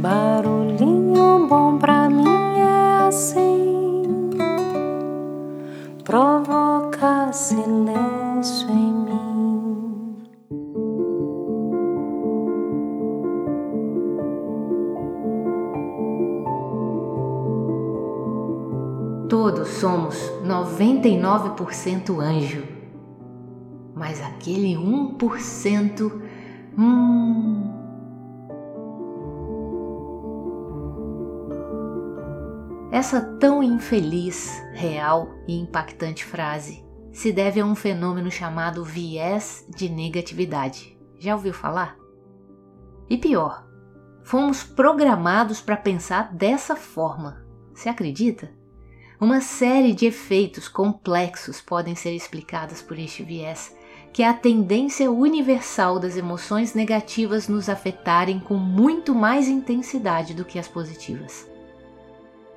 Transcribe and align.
Barulhinho 0.00 1.46
bom 1.46 1.76
pra 1.76 2.08
mim 2.08 2.24
é 2.24 3.06
assim, 3.06 4.30
provoca 6.02 7.30
silêncio 7.34 8.70
em 8.70 8.92
mim. 8.94 10.16
Todos 19.28 19.68
somos 19.68 20.16
99% 20.42 22.20
anjo, 22.20 22.64
mas 23.94 24.22
aquele 24.22 24.76
1%, 24.76 26.10
hum, 26.78 27.29
Essa 33.00 33.18
tão 33.18 33.62
infeliz, 33.62 34.62
real 34.74 35.30
e 35.48 35.58
impactante 35.58 36.22
frase 36.22 36.84
se 37.10 37.32
deve 37.32 37.58
a 37.58 37.64
um 37.64 37.74
fenômeno 37.74 38.30
chamado 38.30 38.84
viés 38.84 39.66
de 39.74 39.88
negatividade. 39.88 40.98
Já 41.18 41.34
ouviu 41.34 41.54
falar? 41.54 41.96
E 43.08 43.16
pior, 43.16 43.66
fomos 44.22 44.62
programados 44.62 45.62
para 45.62 45.78
pensar 45.78 46.34
dessa 46.34 46.76
forma. 46.76 47.42
Você 47.72 47.88
acredita? 47.88 48.52
Uma 49.18 49.40
série 49.40 49.94
de 49.94 50.04
efeitos 50.04 50.68
complexos 50.68 51.58
podem 51.58 51.94
ser 51.94 52.14
explicados 52.14 52.82
por 52.82 52.98
este 52.98 53.22
viés, 53.22 53.74
que 54.12 54.22
é 54.22 54.28
a 54.28 54.34
tendência 54.34 55.10
universal 55.10 55.98
das 55.98 56.18
emoções 56.18 56.74
negativas 56.74 57.48
nos 57.48 57.70
afetarem 57.70 58.38
com 58.38 58.58
muito 58.58 59.14
mais 59.14 59.48
intensidade 59.48 60.34
do 60.34 60.44
que 60.44 60.58
as 60.58 60.68
positivas. 60.68 61.49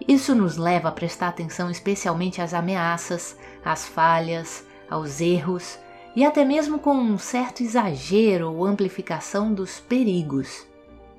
Isso 0.07 0.35
nos 0.35 0.57
leva 0.57 0.89
a 0.89 0.91
prestar 0.91 1.29
atenção 1.29 1.69
especialmente 1.69 2.41
às 2.41 2.53
ameaças, 2.53 3.37
às 3.63 3.87
falhas, 3.87 4.65
aos 4.89 5.21
erros 5.21 5.79
e 6.15 6.25
até 6.25 6.43
mesmo 6.43 6.77
com 6.77 6.93
um 6.93 7.17
certo 7.17 7.63
exagero 7.63 8.51
ou 8.51 8.65
amplificação 8.65 9.53
dos 9.53 9.79
perigos, 9.79 10.67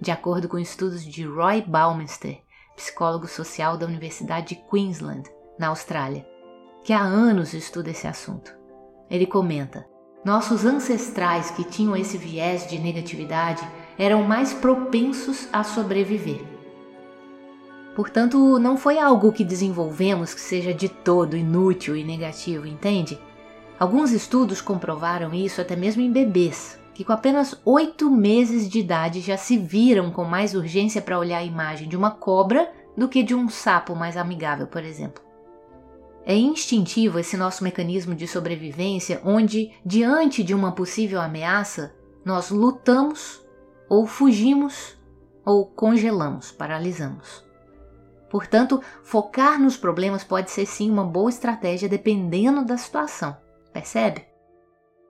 de 0.00 0.10
acordo 0.10 0.48
com 0.48 0.58
estudos 0.58 1.04
de 1.04 1.24
Roy 1.24 1.62
Baumeister, 1.62 2.42
psicólogo 2.76 3.26
social 3.26 3.76
da 3.76 3.86
Universidade 3.86 4.48
de 4.48 4.62
Queensland, 4.70 5.28
na 5.58 5.68
Austrália, 5.68 6.26
que 6.84 6.92
há 6.92 7.00
anos 7.00 7.54
estuda 7.54 7.90
esse 7.90 8.06
assunto. 8.06 8.54
Ele 9.08 9.26
comenta: 9.26 9.86
Nossos 10.24 10.64
ancestrais 10.64 11.50
que 11.50 11.64
tinham 11.64 11.96
esse 11.96 12.18
viés 12.18 12.68
de 12.68 12.78
negatividade 12.78 13.66
eram 13.98 14.22
mais 14.22 14.52
propensos 14.52 15.48
a 15.52 15.64
sobreviver 15.64 16.53
Portanto, 17.94 18.58
não 18.58 18.76
foi 18.76 18.98
algo 18.98 19.32
que 19.32 19.44
desenvolvemos 19.44 20.34
que 20.34 20.40
seja 20.40 20.74
de 20.74 20.88
todo 20.88 21.36
inútil 21.36 21.96
e 21.96 22.02
negativo, 22.02 22.66
entende? 22.66 23.18
Alguns 23.78 24.10
estudos 24.10 24.60
comprovaram 24.60 25.32
isso 25.32 25.60
até 25.60 25.76
mesmo 25.76 26.02
em 26.02 26.10
bebês, 26.10 26.78
que 26.92 27.04
com 27.04 27.12
apenas 27.12 27.60
oito 27.64 28.10
meses 28.10 28.68
de 28.68 28.80
idade 28.80 29.20
já 29.20 29.36
se 29.36 29.56
viram 29.56 30.10
com 30.10 30.24
mais 30.24 30.54
urgência 30.54 31.00
para 31.00 31.18
olhar 31.18 31.38
a 31.38 31.44
imagem 31.44 31.88
de 31.88 31.96
uma 31.96 32.10
cobra 32.10 32.72
do 32.96 33.08
que 33.08 33.22
de 33.22 33.34
um 33.34 33.48
sapo 33.48 33.94
mais 33.94 34.16
amigável, 34.16 34.66
por 34.66 34.82
exemplo. 34.82 35.22
É 36.24 36.34
instintivo 36.34 37.18
esse 37.18 37.36
nosso 37.36 37.62
mecanismo 37.62 38.14
de 38.14 38.26
sobrevivência, 38.26 39.20
onde, 39.24 39.72
diante 39.84 40.42
de 40.42 40.54
uma 40.54 40.72
possível 40.72 41.20
ameaça, 41.20 41.94
nós 42.24 42.50
lutamos, 42.50 43.44
ou 43.88 44.06
fugimos, 44.06 44.96
ou 45.44 45.66
congelamos, 45.66 46.50
paralisamos. 46.50 47.44
Portanto, 48.34 48.82
focar 49.04 49.60
nos 49.60 49.76
problemas 49.76 50.24
pode 50.24 50.50
ser 50.50 50.66
sim 50.66 50.90
uma 50.90 51.04
boa 51.04 51.30
estratégia 51.30 51.88
dependendo 51.88 52.64
da 52.64 52.76
situação. 52.76 53.36
Percebe? 53.72 54.26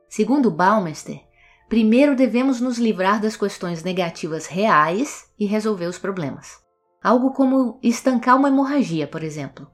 Segundo 0.07 0.51
Baumeister, 0.51 1.23
primeiro 1.67 2.15
devemos 2.15 2.61
nos 2.61 2.77
livrar 2.77 3.23
das 3.23 3.35
questões 3.35 3.83
negativas 3.83 4.45
reais 4.45 5.25
e 5.39 5.47
resolver 5.47 5.87
os 5.87 5.99
problemas. 5.99 6.59
Algo 7.03 7.31
como 7.31 7.79
estancar 7.83 8.37
uma 8.37 8.49
hemorragia, 8.49 9.07
por 9.07 9.25
exemplo. 9.25 9.71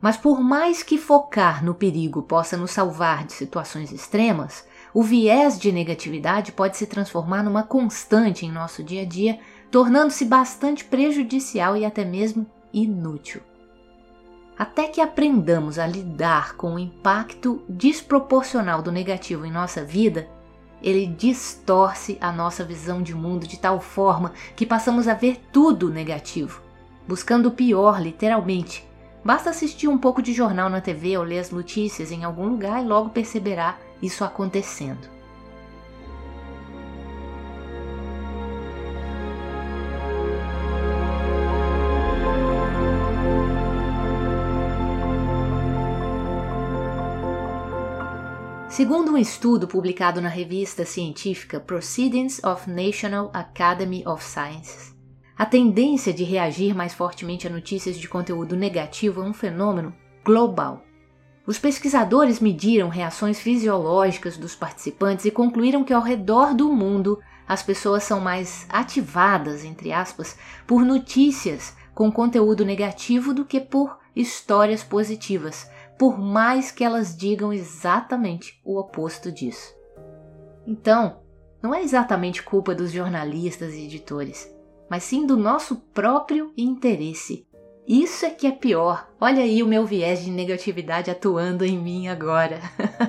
Mas 0.00 0.16
por 0.16 0.40
mais 0.40 0.82
que 0.82 0.96
focar 0.96 1.62
no 1.62 1.74
perigo 1.74 2.22
possa 2.22 2.56
nos 2.56 2.70
salvar 2.70 3.26
de 3.26 3.34
situações 3.34 3.92
extremas, 3.92 4.66
o 4.94 5.02
viés 5.02 5.58
de 5.58 5.70
negatividade 5.70 6.52
pode 6.52 6.78
se 6.78 6.86
transformar 6.86 7.42
numa 7.42 7.62
constante 7.62 8.46
em 8.46 8.52
nosso 8.52 8.82
dia 8.82 9.02
a 9.02 9.04
dia, 9.04 9.38
tornando-se 9.70 10.24
bastante 10.24 10.84
prejudicial 10.84 11.76
e 11.76 11.84
até 11.84 12.04
mesmo 12.04 12.46
inútil. 12.74 13.40
Até 14.58 14.86
que 14.88 15.00
aprendamos 15.00 15.78
a 15.78 15.86
lidar 15.86 16.56
com 16.56 16.74
o 16.74 16.78
impacto 16.78 17.62
desproporcional 17.68 18.82
do 18.82 18.92
negativo 18.92 19.44
em 19.44 19.50
nossa 19.50 19.84
vida, 19.84 20.28
ele 20.82 21.06
distorce 21.06 22.18
a 22.20 22.30
nossa 22.30 22.62
visão 22.62 23.02
de 23.02 23.14
mundo 23.14 23.46
de 23.46 23.58
tal 23.58 23.80
forma 23.80 24.32
que 24.54 24.66
passamos 24.66 25.08
a 25.08 25.14
ver 25.14 25.40
tudo 25.50 25.90
negativo, 25.90 26.60
buscando 27.08 27.48
o 27.48 27.52
pior, 27.52 28.00
literalmente. 28.00 28.86
Basta 29.24 29.48
assistir 29.48 29.88
um 29.88 29.96
pouco 29.96 30.20
de 30.20 30.34
jornal 30.34 30.68
na 30.68 30.82
TV 30.82 31.16
ou 31.16 31.24
ler 31.24 31.38
as 31.38 31.50
notícias 31.50 32.12
em 32.12 32.22
algum 32.22 32.46
lugar 32.46 32.82
e 32.82 32.86
logo 32.86 33.08
perceberá 33.08 33.78
isso 34.02 34.22
acontecendo. 34.22 35.13
Segundo 48.74 49.12
um 49.12 49.16
estudo 49.16 49.68
publicado 49.68 50.20
na 50.20 50.28
revista 50.28 50.84
científica 50.84 51.60
Proceedings 51.60 52.42
of 52.42 52.68
National 52.68 53.30
Academy 53.32 54.02
of 54.04 54.24
Sciences, 54.24 54.92
a 55.38 55.46
tendência 55.46 56.12
de 56.12 56.24
reagir 56.24 56.74
mais 56.74 56.92
fortemente 56.92 57.46
a 57.46 57.50
notícias 57.50 57.96
de 57.96 58.08
conteúdo 58.08 58.56
negativo 58.56 59.22
é 59.22 59.24
um 59.24 59.32
fenômeno 59.32 59.94
global. 60.24 60.82
Os 61.46 61.56
pesquisadores 61.56 62.40
mediram 62.40 62.88
reações 62.88 63.38
fisiológicas 63.38 64.36
dos 64.36 64.56
participantes 64.56 65.24
e 65.24 65.30
concluíram 65.30 65.84
que 65.84 65.92
ao 65.92 66.02
redor 66.02 66.52
do 66.52 66.68
mundo 66.68 67.20
as 67.46 67.62
pessoas 67.62 68.02
são 68.02 68.18
mais 68.18 68.66
ativadas, 68.68 69.64
entre 69.64 69.92
aspas, 69.92 70.36
por 70.66 70.84
notícias 70.84 71.76
com 71.94 72.10
conteúdo 72.10 72.64
negativo 72.64 73.32
do 73.32 73.44
que 73.44 73.60
por 73.60 74.00
histórias 74.16 74.82
positivas, 74.82 75.70
por 75.98 76.18
mais 76.18 76.70
que 76.70 76.84
elas 76.84 77.16
digam 77.16 77.52
exatamente 77.52 78.60
o 78.64 78.78
oposto 78.78 79.30
disso. 79.30 79.74
Então, 80.66 81.20
não 81.62 81.74
é 81.74 81.82
exatamente 81.82 82.42
culpa 82.42 82.74
dos 82.74 82.92
jornalistas 82.92 83.74
e 83.74 83.84
editores, 83.84 84.52
mas 84.90 85.02
sim 85.04 85.26
do 85.26 85.36
nosso 85.36 85.76
próprio 85.94 86.52
interesse. 86.56 87.46
Isso 87.86 88.24
é 88.24 88.30
que 88.30 88.46
é 88.46 88.50
pior. 88.50 89.10
Olha 89.20 89.42
aí 89.42 89.62
o 89.62 89.66
meu 89.66 89.84
viés 89.84 90.24
de 90.24 90.30
negatividade 90.30 91.10
atuando 91.10 91.64
em 91.64 91.78
mim 91.78 92.08
agora. 92.08 92.58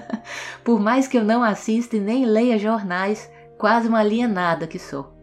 por 0.63 0.79
mais 0.79 1.07
que 1.07 1.18
eu 1.18 1.24
não 1.24 1.44
assista 1.44 1.95
e 1.95 2.00
nem 2.00 2.25
leia 2.25 2.59
jornais, 2.59 3.31
quase 3.57 3.88
uma 3.88 4.00
alienada 4.00 4.68
que 4.68 4.78
sou. 4.78 5.13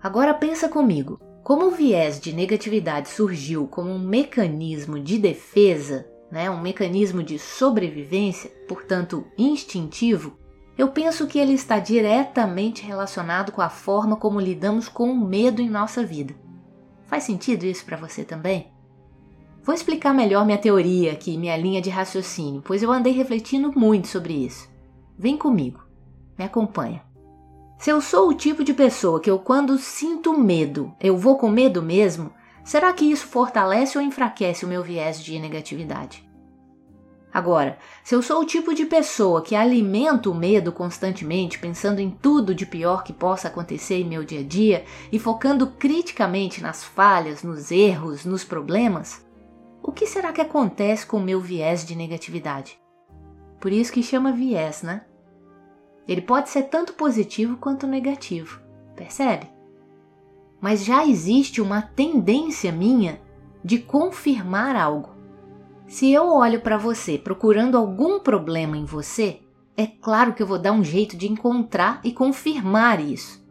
Agora 0.00 0.32
pensa 0.34 0.68
comigo. 0.68 1.18
Como 1.42 1.66
o 1.66 1.70
viés 1.70 2.20
de 2.20 2.32
negatividade 2.32 3.08
surgiu 3.08 3.66
como 3.66 3.90
um 3.90 3.98
mecanismo 3.98 4.98
de 4.98 5.18
defesa, 5.18 6.06
né, 6.34 6.50
um 6.50 6.60
mecanismo 6.60 7.22
de 7.22 7.38
sobrevivência, 7.38 8.50
portanto 8.66 9.24
instintivo, 9.38 10.36
eu 10.76 10.88
penso 10.88 11.28
que 11.28 11.38
ele 11.38 11.52
está 11.52 11.78
diretamente 11.78 12.82
relacionado 12.82 13.52
com 13.52 13.62
a 13.62 13.68
forma 13.68 14.16
como 14.16 14.40
lidamos 14.40 14.88
com 14.88 15.12
o 15.12 15.16
medo 15.16 15.62
em 15.62 15.70
nossa 15.70 16.04
vida. 16.04 16.34
Faz 17.06 17.22
sentido 17.22 17.62
isso 17.62 17.84
para 17.84 17.96
você 17.96 18.24
também? 18.24 18.72
Vou 19.62 19.72
explicar 19.72 20.12
melhor 20.12 20.44
minha 20.44 20.58
teoria 20.58 21.12
aqui, 21.12 21.38
minha 21.38 21.56
linha 21.56 21.80
de 21.80 21.88
raciocínio, 21.88 22.60
pois 22.66 22.82
eu 22.82 22.90
andei 22.90 23.12
refletindo 23.12 23.70
muito 23.72 24.08
sobre 24.08 24.34
isso. 24.34 24.68
Vem 25.16 25.36
comigo, 25.36 25.84
me 26.36 26.44
acompanha. 26.44 27.00
Se 27.78 27.90
eu 27.90 28.00
sou 28.00 28.30
o 28.30 28.34
tipo 28.34 28.64
de 28.64 28.74
pessoa 28.74 29.20
que 29.20 29.30
eu, 29.30 29.38
quando 29.38 29.78
sinto 29.78 30.36
medo, 30.36 30.92
eu 31.00 31.16
vou 31.16 31.38
com 31.38 31.48
medo 31.48 31.80
mesmo, 31.80 32.32
será 32.64 32.92
que 32.92 33.04
isso 33.04 33.24
fortalece 33.24 33.96
ou 33.96 34.02
enfraquece 34.02 34.64
o 34.64 34.68
meu 34.68 34.82
viés 34.82 35.22
de 35.22 35.38
negatividade? 35.38 36.23
Agora, 37.34 37.76
se 38.04 38.14
eu 38.14 38.22
sou 38.22 38.40
o 38.40 38.46
tipo 38.46 38.72
de 38.72 38.86
pessoa 38.86 39.42
que 39.42 39.56
alimenta 39.56 40.30
o 40.30 40.34
medo 40.34 40.70
constantemente, 40.70 41.58
pensando 41.58 41.98
em 41.98 42.08
tudo 42.08 42.54
de 42.54 42.64
pior 42.64 43.02
que 43.02 43.12
possa 43.12 43.48
acontecer 43.48 43.96
em 43.96 44.04
meu 44.04 44.22
dia 44.24 44.38
a 44.38 44.44
dia 44.44 44.84
e 45.10 45.18
focando 45.18 45.66
criticamente 45.66 46.62
nas 46.62 46.84
falhas, 46.84 47.42
nos 47.42 47.72
erros, 47.72 48.24
nos 48.24 48.44
problemas, 48.44 49.26
o 49.82 49.90
que 49.90 50.06
será 50.06 50.32
que 50.32 50.40
acontece 50.40 51.04
com 51.04 51.16
o 51.16 51.22
meu 51.22 51.40
viés 51.40 51.84
de 51.84 51.96
negatividade? 51.96 52.78
Por 53.60 53.72
isso 53.72 53.92
que 53.92 54.02
chama 54.02 54.30
viés, 54.30 54.82
né? 54.82 55.04
Ele 56.06 56.20
pode 56.20 56.50
ser 56.50 56.64
tanto 56.64 56.92
positivo 56.92 57.56
quanto 57.56 57.86
negativo, 57.86 58.60
percebe? 58.94 59.54
mas 60.64 60.82
já 60.82 61.06
existe 61.06 61.60
uma 61.60 61.82
tendência 61.82 62.72
minha 62.72 63.20
de 63.62 63.78
confirmar 63.78 64.74
algo. 64.74 65.13
Se 65.86 66.10
eu 66.10 66.28
olho 66.28 66.60
para 66.60 66.78
você 66.78 67.18
procurando 67.18 67.76
algum 67.76 68.18
problema 68.18 68.76
em 68.76 68.84
você, 68.84 69.40
é 69.76 69.86
claro 69.86 70.32
que 70.32 70.42
eu 70.42 70.46
vou 70.46 70.58
dar 70.58 70.72
um 70.72 70.82
jeito 70.82 71.16
de 71.16 71.30
encontrar 71.30 72.00
e 72.02 72.12
confirmar 72.12 73.00
isso. 73.00 73.44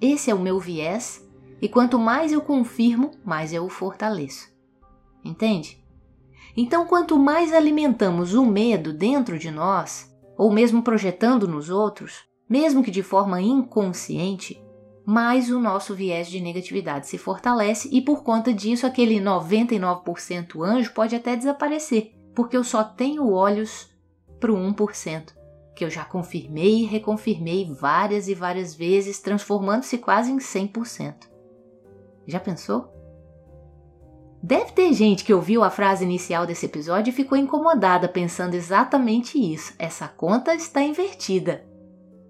Esse 0.00 0.30
é 0.30 0.34
o 0.34 0.40
meu 0.40 0.58
viés, 0.58 1.26
e 1.60 1.68
quanto 1.68 1.98
mais 1.98 2.32
eu 2.32 2.40
confirmo, 2.40 3.12
mais 3.24 3.52
eu 3.52 3.64
o 3.64 3.68
fortaleço. 3.68 4.50
Entende? 5.24 5.82
Então, 6.56 6.86
quanto 6.86 7.18
mais 7.18 7.52
alimentamos 7.52 8.34
o 8.34 8.44
medo 8.44 8.92
dentro 8.92 9.38
de 9.38 9.50
nós, 9.50 10.12
ou 10.36 10.50
mesmo 10.52 10.82
projetando 10.82 11.46
nos 11.46 11.70
outros, 11.70 12.24
mesmo 12.48 12.82
que 12.82 12.90
de 12.90 13.02
forma 13.02 13.40
inconsciente, 13.40 14.62
mais 15.04 15.50
o 15.50 15.58
nosso 15.58 15.94
viés 15.94 16.28
de 16.28 16.40
negatividade 16.40 17.08
se 17.08 17.18
fortalece 17.18 17.88
e 17.90 18.00
por 18.00 18.22
conta 18.22 18.52
disso 18.52 18.86
aquele 18.86 19.20
99% 19.20 20.62
anjo 20.62 20.92
pode 20.92 21.16
até 21.16 21.34
desaparecer, 21.34 22.14
porque 22.34 22.56
eu 22.56 22.62
só 22.62 22.84
tenho 22.84 23.32
olhos 23.32 23.90
para 24.38 24.52
o 24.52 24.56
1%, 24.56 25.32
que 25.74 25.84
eu 25.84 25.90
já 25.90 26.04
confirmei 26.04 26.82
e 26.82 26.86
reconfirmei 26.86 27.64
várias 27.72 28.28
e 28.28 28.34
várias 28.34 28.74
vezes, 28.74 29.18
transformando-se 29.18 29.98
quase 29.98 30.30
em 30.30 30.38
100%. 30.38 31.14
Já 32.26 32.38
pensou? 32.38 32.92
Deve 34.40 34.72
ter 34.72 34.92
gente 34.92 35.24
que 35.24 35.34
ouviu 35.34 35.62
a 35.62 35.70
frase 35.70 36.04
inicial 36.04 36.46
desse 36.46 36.66
episódio 36.66 37.10
e 37.10 37.14
ficou 37.14 37.38
incomodada 37.38 38.08
pensando 38.08 38.54
exatamente 38.54 39.38
isso. 39.38 39.72
Essa 39.78 40.08
conta 40.08 40.54
está 40.54 40.82
invertida. 40.82 41.64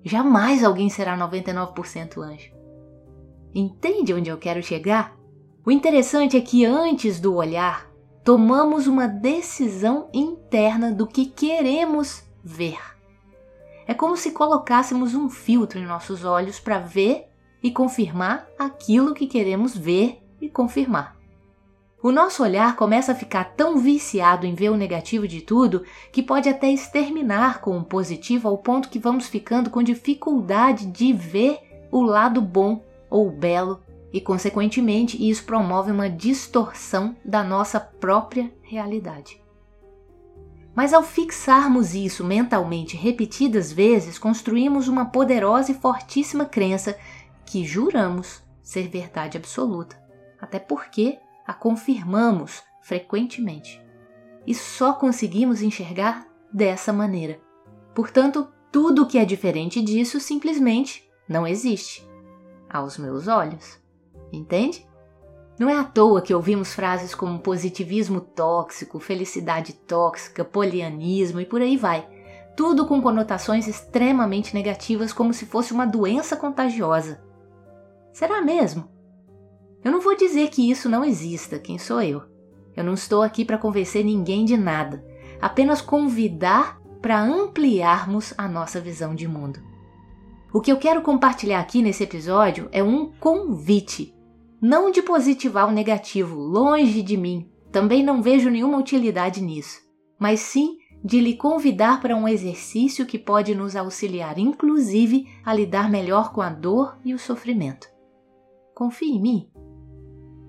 Jamais 0.04 0.62
alguém 0.62 0.90
será 0.90 1.16
99% 1.16 2.18
anjo. 2.18 2.62
Entende 3.54 4.14
onde 4.14 4.31
eu 4.31 4.38
quero 4.38 4.62
chegar? 4.62 5.14
O 5.64 5.70
interessante 5.70 6.37
é 6.37 6.40
que 6.40 6.64
antes 6.64 7.20
do 7.20 7.34
olhar, 7.34 7.87
tomamos 8.25 8.87
uma 8.87 9.06
decisão 9.06 10.08
interna 10.12 10.90
do 10.90 11.06
que 11.06 11.26
queremos 11.26 12.25
ver. 12.43 12.78
É 13.87 13.93
como 13.93 14.16
se 14.16 14.31
colocássemos 14.31 15.14
um 15.14 15.28
filtro 15.28 15.78
em 15.78 15.84
nossos 15.84 16.25
olhos 16.25 16.58
para 16.58 16.78
ver 16.78 17.26
e 17.62 17.70
confirmar 17.70 18.49
aquilo 18.58 19.14
que 19.14 19.26
queremos 19.26 19.76
ver 19.76 20.22
e 20.40 20.49
confirmar. 20.49 21.16
O 22.02 22.10
nosso 22.10 22.43
olhar 22.43 22.75
começa 22.75 23.12
a 23.12 23.14
ficar 23.14 23.54
tão 23.54 23.78
viciado 23.78 24.44
em 24.46 24.54
ver 24.54 24.70
o 24.70 24.76
negativo 24.76 25.28
de 25.28 25.40
tudo 25.40 25.84
que 26.10 26.22
pode 26.22 26.49
até 26.49 26.69
exterminar 26.69 27.60
com 27.60 27.78
o 27.78 27.84
positivo 27.84 28.49
ao 28.49 28.58
ponto 28.58 28.88
que 28.88 28.99
vamos 28.99 29.28
ficando 29.28 29.70
com 29.70 29.82
dificuldade 29.82 30.87
de 30.87 31.12
ver 31.12 31.60
o 31.93 32.02
lado 32.02 32.40
bom 32.40 32.82
ou 33.12 33.31
belo, 33.31 33.82
e, 34.11 34.20
consequentemente, 34.20 35.29
isso 35.29 35.44
promove 35.44 35.91
uma 35.91 36.09
distorção 36.09 37.14
da 37.23 37.44
nossa 37.44 37.79
própria 37.79 38.53
realidade. 38.62 39.41
Mas 40.75 40.94
ao 40.94 41.03
fixarmos 41.03 41.94
isso 41.94 42.25
mentalmente 42.25 42.97
repetidas 42.97 43.70
vezes, 43.70 44.19
construímos 44.19 44.88
uma 44.88 45.06
poderosa 45.06 45.73
e 45.73 45.75
fortíssima 45.75 46.47
crença 46.47 46.97
que 47.44 47.64
juramos 47.64 48.43
ser 48.62 48.88
verdade 48.88 49.37
absoluta, 49.37 50.03
até 50.41 50.59
porque 50.59 51.19
a 51.47 51.53
confirmamos 51.53 52.62
frequentemente. 52.82 53.81
E 54.47 54.55
só 54.55 54.94
conseguimos 54.94 55.61
enxergar 55.61 56.26
dessa 56.53 56.93
maneira. 56.93 57.38
Portanto, 57.94 58.49
tudo 58.70 59.06
que 59.06 59.19
é 59.19 59.25
diferente 59.25 59.82
disso 59.82 60.19
simplesmente 60.19 61.05
não 61.29 61.47
existe 61.47 62.11
aos 62.72 62.96
meus 62.98 63.28
olhos. 63.28 63.78
Entende? 64.32 64.86
Não 65.58 65.69
é 65.69 65.76
à 65.76 65.84
toa 65.84 66.22
que 66.22 66.34
ouvimos 66.34 66.72
frases 66.74 67.14
como 67.14 67.38
positivismo 67.38 68.20
tóxico, 68.20 68.98
felicidade 68.98 69.74
tóxica, 69.74 70.44
polianismo 70.44 71.40
e 71.40 71.46
por 71.46 71.60
aí 71.60 71.76
vai. 71.76 72.08
Tudo 72.56 72.86
com 72.86 73.00
conotações 73.00 73.69
extremamente 73.69 74.54
negativas, 74.54 75.12
como 75.12 75.32
se 75.32 75.46
fosse 75.46 75.72
uma 75.72 75.86
doença 75.86 76.36
contagiosa. 76.36 77.22
Será 78.12 78.40
mesmo? 78.40 78.88
Eu 79.84 79.90
não 79.90 80.00
vou 80.00 80.16
dizer 80.16 80.48
que 80.48 80.70
isso 80.70 80.88
não 80.88 81.04
exista, 81.04 81.58
quem 81.58 81.78
sou 81.78 82.00
eu? 82.02 82.22
Eu 82.76 82.84
não 82.84 82.94
estou 82.94 83.22
aqui 83.22 83.44
para 83.44 83.58
convencer 83.58 84.04
ninguém 84.04 84.44
de 84.44 84.56
nada, 84.56 85.04
apenas 85.40 85.80
convidar 85.80 86.80
para 87.00 87.20
ampliarmos 87.20 88.32
a 88.38 88.46
nossa 88.46 88.80
visão 88.80 89.14
de 89.14 89.26
mundo. 89.26 89.60
O 90.52 90.60
que 90.60 90.70
eu 90.70 90.76
quero 90.76 91.00
compartilhar 91.00 91.60
aqui 91.60 91.81
nesse 91.81 92.04
episódio 92.04 92.69
é 92.72 92.82
um 92.82 93.10
convite. 93.12 94.14
Não 94.60 94.90
de 94.90 95.00
positivar 95.00 95.66
o 95.66 95.72
negativo, 95.72 96.38
longe 96.38 97.00
de 97.00 97.16
mim, 97.16 97.49
também 97.72 98.04
não 98.04 98.20
vejo 98.20 98.50
nenhuma 98.50 98.76
utilidade 98.76 99.40
nisso, 99.40 99.81
mas 100.19 100.40
sim 100.40 100.76
de 101.02 101.19
lhe 101.20 101.34
convidar 101.34 102.02
para 102.02 102.14
um 102.14 102.28
exercício 102.28 103.06
que 103.06 103.19
pode 103.19 103.54
nos 103.54 103.75
auxiliar, 103.75 104.38
inclusive, 104.38 105.26
a 105.43 105.54
lidar 105.54 105.90
melhor 105.90 106.32
com 106.32 106.43
a 106.43 106.50
dor 106.50 106.99
e 107.02 107.14
o 107.14 107.19
sofrimento. 107.19 107.88
Confie 108.75 109.10
em 109.10 109.20
mim, 109.20 109.50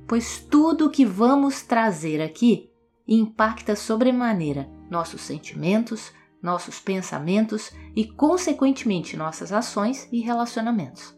pois 0.05 0.39
tudo 0.39 0.87
o 0.87 0.89
que 0.89 1.05
vamos 1.05 1.61
trazer 1.61 2.21
aqui 2.21 2.69
impacta 3.07 3.73
sobremaneira 3.75 4.69
nossos 4.89 5.21
sentimentos, 5.21 6.11
nossos 6.43 6.77
pensamentos 6.77 7.71
e, 7.95 8.05
consequentemente, 8.05 9.15
nossas 9.15 9.53
ações 9.53 10.09
e 10.11 10.19
relacionamentos. 10.19 11.17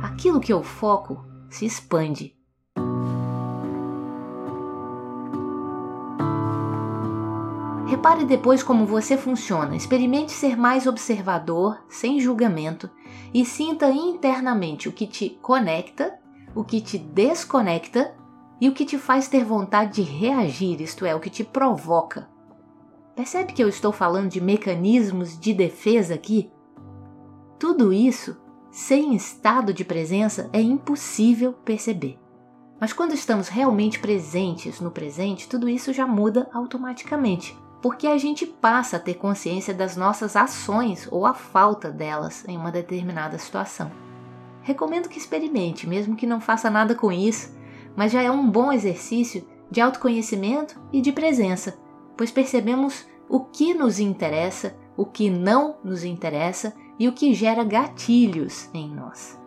Aquilo 0.00 0.40
que 0.40 0.52
eu 0.52 0.62
foco 0.62 1.26
se 1.50 1.66
expande. 1.66 2.38
Repare 7.86 8.24
depois 8.26 8.62
como 8.62 8.84
você 8.84 9.16
funciona. 9.16 9.74
Experimente 9.74 10.30
ser 10.30 10.56
mais 10.56 10.86
observador, 10.86 11.82
sem 11.88 12.20
julgamento, 12.20 12.90
e 13.32 13.44
sinta 13.44 13.90
internamente 13.90 14.88
o 14.88 14.92
que 14.92 15.06
te 15.06 15.30
conecta 15.40 16.17
o 16.54 16.64
que 16.64 16.80
te 16.80 16.98
desconecta 16.98 18.14
e 18.60 18.68
o 18.68 18.74
que 18.74 18.84
te 18.84 18.98
faz 18.98 19.28
ter 19.28 19.44
vontade 19.44 20.02
de 20.02 20.02
reagir, 20.02 20.80
isto 20.80 21.06
é, 21.06 21.14
o 21.14 21.20
que 21.20 21.30
te 21.30 21.44
provoca. 21.44 22.28
Percebe 23.14 23.52
que 23.52 23.62
eu 23.62 23.68
estou 23.68 23.92
falando 23.92 24.30
de 24.30 24.40
mecanismos 24.40 25.38
de 25.38 25.52
defesa 25.52 26.14
aqui? 26.14 26.50
Tudo 27.58 27.92
isso, 27.92 28.36
sem 28.70 29.14
estado 29.14 29.72
de 29.72 29.84
presença, 29.84 30.48
é 30.52 30.60
impossível 30.60 31.52
perceber. 31.52 32.18
Mas 32.80 32.92
quando 32.92 33.12
estamos 33.12 33.48
realmente 33.48 33.98
presentes 33.98 34.80
no 34.80 34.90
presente, 34.90 35.48
tudo 35.48 35.68
isso 35.68 35.92
já 35.92 36.06
muda 36.06 36.48
automaticamente, 36.52 37.58
porque 37.82 38.06
a 38.06 38.16
gente 38.18 38.46
passa 38.46 38.96
a 38.96 39.00
ter 39.00 39.14
consciência 39.14 39.74
das 39.74 39.96
nossas 39.96 40.36
ações 40.36 41.08
ou 41.10 41.26
a 41.26 41.34
falta 41.34 41.90
delas 41.90 42.44
em 42.46 42.56
uma 42.56 42.70
determinada 42.70 43.36
situação 43.36 44.07
recomendo 44.68 45.08
que 45.08 45.18
experimente, 45.18 45.88
mesmo 45.88 46.14
que 46.14 46.26
não 46.26 46.42
faça 46.42 46.68
nada 46.68 46.94
com 46.94 47.10
isso, 47.10 47.56
mas 47.96 48.12
já 48.12 48.22
é 48.22 48.30
um 48.30 48.50
bom 48.50 48.70
exercício 48.70 49.42
de 49.70 49.80
autoconhecimento 49.80 50.78
e 50.92 51.00
de 51.00 51.10
presença, 51.10 51.78
pois 52.18 52.30
percebemos 52.30 53.06
o 53.30 53.40
que 53.40 53.72
nos 53.72 53.98
interessa, 53.98 54.76
o 54.94 55.06
que 55.06 55.30
não 55.30 55.78
nos 55.82 56.04
interessa 56.04 56.74
e 56.98 57.08
o 57.08 57.12
que 57.12 57.32
gera 57.32 57.64
gatilhos 57.64 58.68
em 58.74 58.94
nós. 58.94 59.40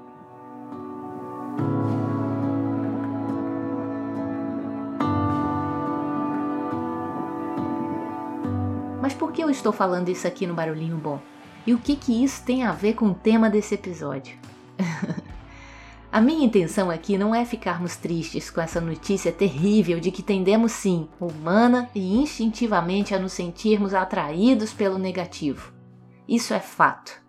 Mas 8.99 9.13
por 9.13 9.31
que 9.31 9.43
eu 9.43 9.51
estou 9.51 9.71
falando 9.71 10.09
isso 10.09 10.25
aqui 10.25 10.47
no 10.47 10.55
Barulhinho 10.55 10.97
Bom? 10.97 11.19
E 11.67 11.75
o 11.75 11.77
que, 11.77 11.95
que 11.95 12.23
isso 12.23 12.43
tem 12.43 12.63
a 12.63 12.71
ver 12.71 12.95
com 12.95 13.09
o 13.09 13.13
tema 13.13 13.51
desse 13.51 13.75
episódio? 13.75 14.35
A 16.11 16.19
minha 16.19 16.45
intenção 16.45 16.89
aqui 16.89 17.17
não 17.17 17.33
é 17.33 17.45
ficarmos 17.45 17.95
tristes 17.95 18.49
com 18.49 18.59
essa 18.59 18.81
notícia 18.81 19.31
terrível 19.31 19.97
de 19.97 20.11
que 20.11 20.21
tendemos 20.21 20.73
sim, 20.73 21.07
humana 21.17 21.89
e 21.95 22.17
instintivamente, 22.17 23.15
a 23.15 23.19
nos 23.19 23.31
sentirmos 23.31 23.93
atraídos 23.93 24.73
pelo 24.73 24.97
negativo. 24.97 25.71
Isso 26.27 26.53
é 26.53 26.59
fato. 26.59 27.21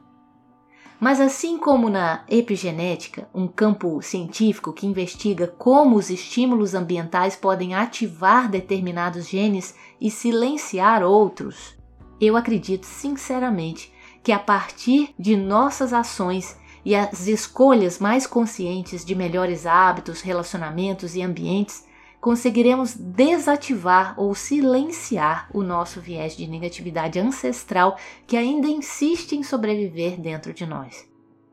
Mas 0.98 1.20
assim 1.20 1.58
como 1.58 1.88
na 1.88 2.24
epigenética, 2.28 3.28
um 3.32 3.46
campo 3.46 4.02
científico 4.02 4.72
que 4.72 4.86
investiga 4.86 5.46
como 5.46 5.94
os 5.94 6.10
estímulos 6.10 6.74
ambientais 6.74 7.36
podem 7.36 7.74
ativar 7.74 8.48
determinados 8.48 9.28
genes 9.28 9.76
e 10.00 10.10
silenciar 10.10 11.04
outros, 11.04 11.76
eu 12.20 12.36
acredito 12.36 12.84
sinceramente 12.84 13.92
que 14.22 14.30
a 14.32 14.38
partir 14.38 15.14
de 15.18 15.36
nossas 15.36 15.92
ações 15.92 16.56
e 16.84 16.94
as 16.94 17.26
escolhas 17.26 17.98
mais 17.98 18.26
conscientes 18.26 19.04
de 19.04 19.14
melhores 19.14 19.66
hábitos, 19.66 20.20
relacionamentos 20.20 21.14
e 21.14 21.22
ambientes, 21.22 21.84
conseguiremos 22.20 22.94
desativar 22.94 24.14
ou 24.16 24.34
silenciar 24.34 25.48
o 25.52 25.62
nosso 25.62 26.00
viés 26.00 26.36
de 26.36 26.46
negatividade 26.46 27.18
ancestral 27.18 27.98
que 28.26 28.36
ainda 28.36 28.68
insiste 28.68 29.32
em 29.32 29.42
sobreviver 29.42 30.20
dentro 30.20 30.54
de 30.54 30.64
nós. 30.64 31.04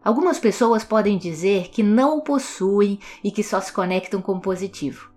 Algumas 0.04 0.40
pessoas 0.40 0.84
podem 0.84 1.18
dizer 1.18 1.70
que 1.70 1.84
não 1.84 2.20
o 2.20 2.22
possuem 2.22 3.00
e 3.24 3.32
que 3.32 3.44
só 3.44 3.60
se 3.60 3.74
conectam 3.74 4.22
com 4.22 4.34
o 4.34 4.40
positivo. 4.40 5.12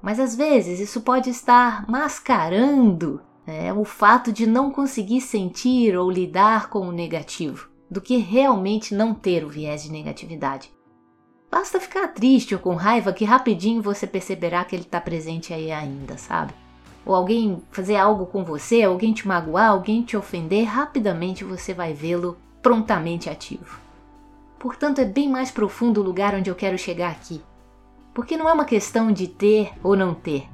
Mas 0.00 0.20
às 0.20 0.36
vezes 0.36 0.78
isso 0.78 1.00
pode 1.00 1.28
estar 1.30 1.88
mascarando 1.88 3.20
né, 3.46 3.72
o 3.72 3.84
fato 3.84 4.30
de 4.30 4.46
não 4.46 4.70
conseguir 4.70 5.22
sentir 5.22 5.96
ou 5.96 6.10
lidar 6.10 6.68
com 6.68 6.80
o 6.80 6.92
negativo, 6.92 7.67
do 7.90 8.00
que 8.00 8.16
realmente 8.16 8.94
não 8.94 9.14
ter 9.14 9.44
o 9.44 9.48
viés 9.48 9.82
de 9.82 9.90
negatividade. 9.90 10.70
Basta 11.50 11.80
ficar 11.80 12.08
triste 12.08 12.54
ou 12.54 12.60
com 12.60 12.74
raiva 12.74 13.12
que 13.12 13.24
rapidinho 13.24 13.80
você 13.80 14.06
perceberá 14.06 14.64
que 14.64 14.76
ele 14.76 14.82
está 14.82 15.00
presente 15.00 15.54
aí 15.54 15.72
ainda, 15.72 16.18
sabe? 16.18 16.52
Ou 17.06 17.14
alguém 17.14 17.62
fazer 17.70 17.96
algo 17.96 18.26
com 18.26 18.44
você, 18.44 18.82
alguém 18.82 19.14
te 19.14 19.26
magoar, 19.26 19.70
alguém 19.70 20.02
te 20.02 20.16
ofender, 20.16 20.66
rapidamente 20.66 21.44
você 21.44 21.72
vai 21.72 21.94
vê-lo 21.94 22.36
prontamente 22.60 23.30
ativo. 23.30 23.80
Portanto, 24.58 25.00
é 25.00 25.06
bem 25.06 25.28
mais 25.28 25.50
profundo 25.50 26.00
o 26.00 26.04
lugar 26.04 26.34
onde 26.34 26.50
eu 26.50 26.54
quero 26.54 26.76
chegar 26.76 27.10
aqui. 27.10 27.40
Porque 28.12 28.36
não 28.36 28.48
é 28.48 28.52
uma 28.52 28.64
questão 28.64 29.10
de 29.10 29.26
ter 29.26 29.72
ou 29.82 29.96
não 29.96 30.12
ter, 30.12 30.46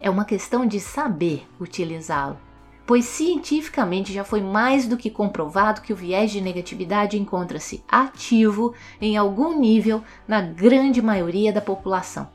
é 0.00 0.08
uma 0.08 0.24
questão 0.24 0.64
de 0.64 0.80
saber 0.80 1.46
utilizá-lo 1.60 2.47
pois 2.88 3.04
cientificamente 3.04 4.14
já 4.14 4.24
foi 4.24 4.40
mais 4.40 4.88
do 4.88 4.96
que 4.96 5.10
comprovado 5.10 5.82
que 5.82 5.92
o 5.92 5.96
viés 5.96 6.30
de 6.30 6.40
negatividade 6.40 7.18
encontra-se 7.18 7.84
ativo 7.86 8.72
em 8.98 9.14
algum 9.14 9.60
nível 9.60 10.02
na 10.26 10.40
grande 10.40 11.02
maioria 11.02 11.52
da 11.52 11.60
população. 11.60 12.30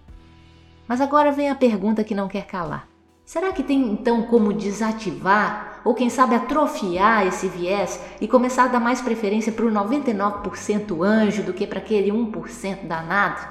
Mas 0.88 1.02
agora 1.02 1.32
vem 1.32 1.50
a 1.50 1.56
pergunta 1.56 2.04
que 2.04 2.14
não 2.14 2.28
quer 2.28 2.46
calar. 2.46 2.88
Será 3.26 3.52
que 3.52 3.64
tem 3.64 3.82
então 3.82 4.28
como 4.28 4.54
desativar 4.54 5.82
ou 5.84 5.96
quem 5.96 6.08
sabe 6.08 6.36
atrofiar 6.36 7.26
esse 7.26 7.48
viés 7.48 8.00
e 8.22 8.28
começar 8.28 8.66
a 8.66 8.68
dar 8.68 8.80
mais 8.80 9.02
preferência 9.02 9.52
para 9.52 9.66
o 9.66 9.72
99% 9.72 11.04
anjo 11.04 11.42
do 11.42 11.54
que 11.54 11.66
para 11.66 11.80
aquele 11.80 12.12
1% 12.12 12.86
danado? 12.86 13.42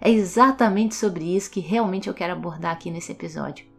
É 0.00 0.08
exatamente 0.08 0.94
sobre 0.94 1.34
isso 1.34 1.50
que 1.50 1.58
realmente 1.58 2.06
eu 2.06 2.14
quero 2.14 2.34
abordar 2.34 2.70
aqui 2.70 2.92
nesse 2.92 3.10
episódio. 3.10 3.69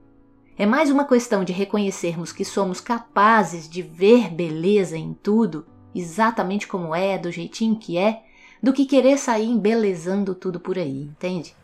É 0.61 0.65
mais 0.67 0.91
uma 0.91 1.05
questão 1.05 1.43
de 1.43 1.51
reconhecermos 1.51 2.31
que 2.31 2.45
somos 2.45 2.79
capazes 2.79 3.67
de 3.67 3.81
ver 3.81 4.29
beleza 4.29 4.95
em 4.95 5.11
tudo, 5.11 5.65
exatamente 5.95 6.67
como 6.67 6.93
é, 6.93 7.17
do 7.17 7.31
jeitinho 7.31 7.75
que 7.75 7.97
é, 7.97 8.21
do 8.61 8.71
que 8.71 8.85
querer 8.85 9.17
sair 9.17 9.49
embelezando 9.49 10.35
tudo 10.35 10.59
por 10.59 10.77
aí, 10.77 11.01
entende? 11.01 11.55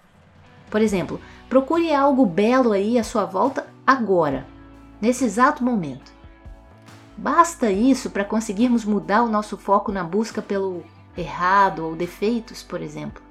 Por 0.71 0.81
exemplo, 0.81 1.21
procure 1.47 1.93
algo 1.93 2.25
belo 2.25 2.71
aí 2.71 2.97
à 2.97 3.03
sua 3.03 3.23
volta 3.23 3.67
agora, 3.85 4.47
nesse 4.99 5.25
exato 5.25 5.63
momento. 5.63 6.11
Basta 7.15 7.69
isso 7.69 8.09
para 8.09 8.25
conseguirmos 8.25 8.83
mudar 8.83 9.21
o 9.21 9.29
nosso 9.29 9.57
foco 9.57 9.91
na 9.91 10.03
busca 10.03 10.41
pelo 10.41 10.83
errado 11.15 11.85
ou 11.85 11.95
defeitos, 11.95 12.63
por 12.63 12.81
exemplo. 12.81 13.21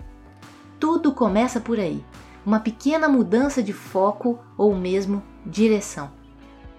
Tudo 0.79 1.13
começa 1.13 1.59
por 1.59 1.81
aí 1.81 2.05
uma 2.47 2.61
pequena 2.61 3.09
mudança 3.09 3.61
de 3.61 3.73
foco 3.73 4.39
ou 4.57 4.73
mesmo 4.73 5.21
direção. 5.45 6.13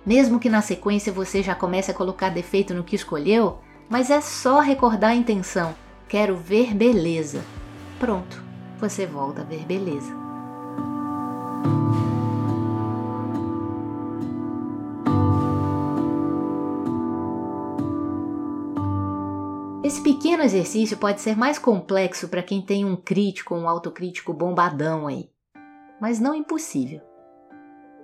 Mesmo 0.06 0.40
que 0.40 0.50
na 0.50 0.62
sequência 0.62 1.12
você 1.12 1.44
já 1.44 1.54
comece 1.54 1.92
a 1.92 1.94
colocar 1.94 2.30
defeito 2.30 2.74
no 2.74 2.86
que 2.86 2.96
escolheu, 2.96 3.60
mas 3.90 4.10
é 4.10 4.22
só 4.22 4.62
recordar 4.62 5.12
a 5.12 5.16
intenção: 5.16 5.76
quero 6.08 6.38
ver 6.38 6.74
beleza. 6.74 7.44
Pronto, 8.00 8.42
você 8.80 9.06
volta 9.06 9.42
a 9.42 9.44
ver 9.44 9.66
beleza. 9.66 10.16
Esse 19.84 20.02
pequeno 20.02 20.44
exercício 20.44 20.98
pode 20.98 21.22
ser 21.22 21.38
mais 21.38 21.60
complexo 21.60 22.30
para 22.30 22.44
quem 22.44 22.62
tem 22.62 22.86
um 22.86 22.96
crítico 22.96 23.56
ou 23.56 23.62
um 23.62 23.70
autocrítico 23.70 24.34
bombadão 24.34 25.08
aí 25.08 25.30
mas 26.00 26.20
não 26.20 26.34
impossível. 26.34 27.02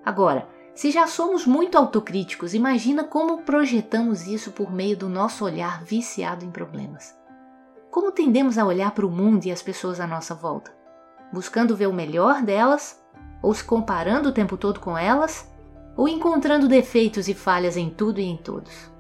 Agora, 0.06 0.48
se 0.74 0.90
já 0.90 1.06
somos 1.06 1.46
muito 1.46 1.78
autocríticos, 1.78 2.54
imagina 2.54 3.04
como 3.04 3.44
projetamos 3.44 4.28
isso 4.28 4.52
por 4.52 4.72
meio 4.72 4.98
do 4.98 5.08
nosso 5.08 5.46
olhar 5.46 5.84
viciado 5.84 6.44
em 6.44 6.52
problemas. 6.52 7.16
Como 7.92 8.12
tendemos 8.12 8.58
a 8.58 8.66
olhar 8.66 8.92
para 8.92 9.06
o 9.06 9.12
mundo 9.12 9.46
e 9.46 9.52
as 9.52 9.62
pessoas 9.62 10.00
à 10.00 10.08
nossa 10.08 10.34
volta? 10.34 10.76
Buscando 11.32 11.76
ver 11.76 11.88
o 11.88 11.94
melhor 11.94 12.42
delas, 12.42 13.00
ou 13.42 13.54
se 13.54 13.64
comparando 13.64 14.30
o 14.30 14.34
tempo 14.34 14.58
todo 14.58 14.80
com 14.80 14.98
elas, 14.98 15.48
ou 15.96 16.08
encontrando 16.08 16.68
defeitos 16.68 17.28
e 17.28 17.36
falhas 17.36 17.78
em 17.78 17.92
tudo 17.92 18.20
e 18.20 18.24
em 18.24 18.36
todos? 18.36 18.92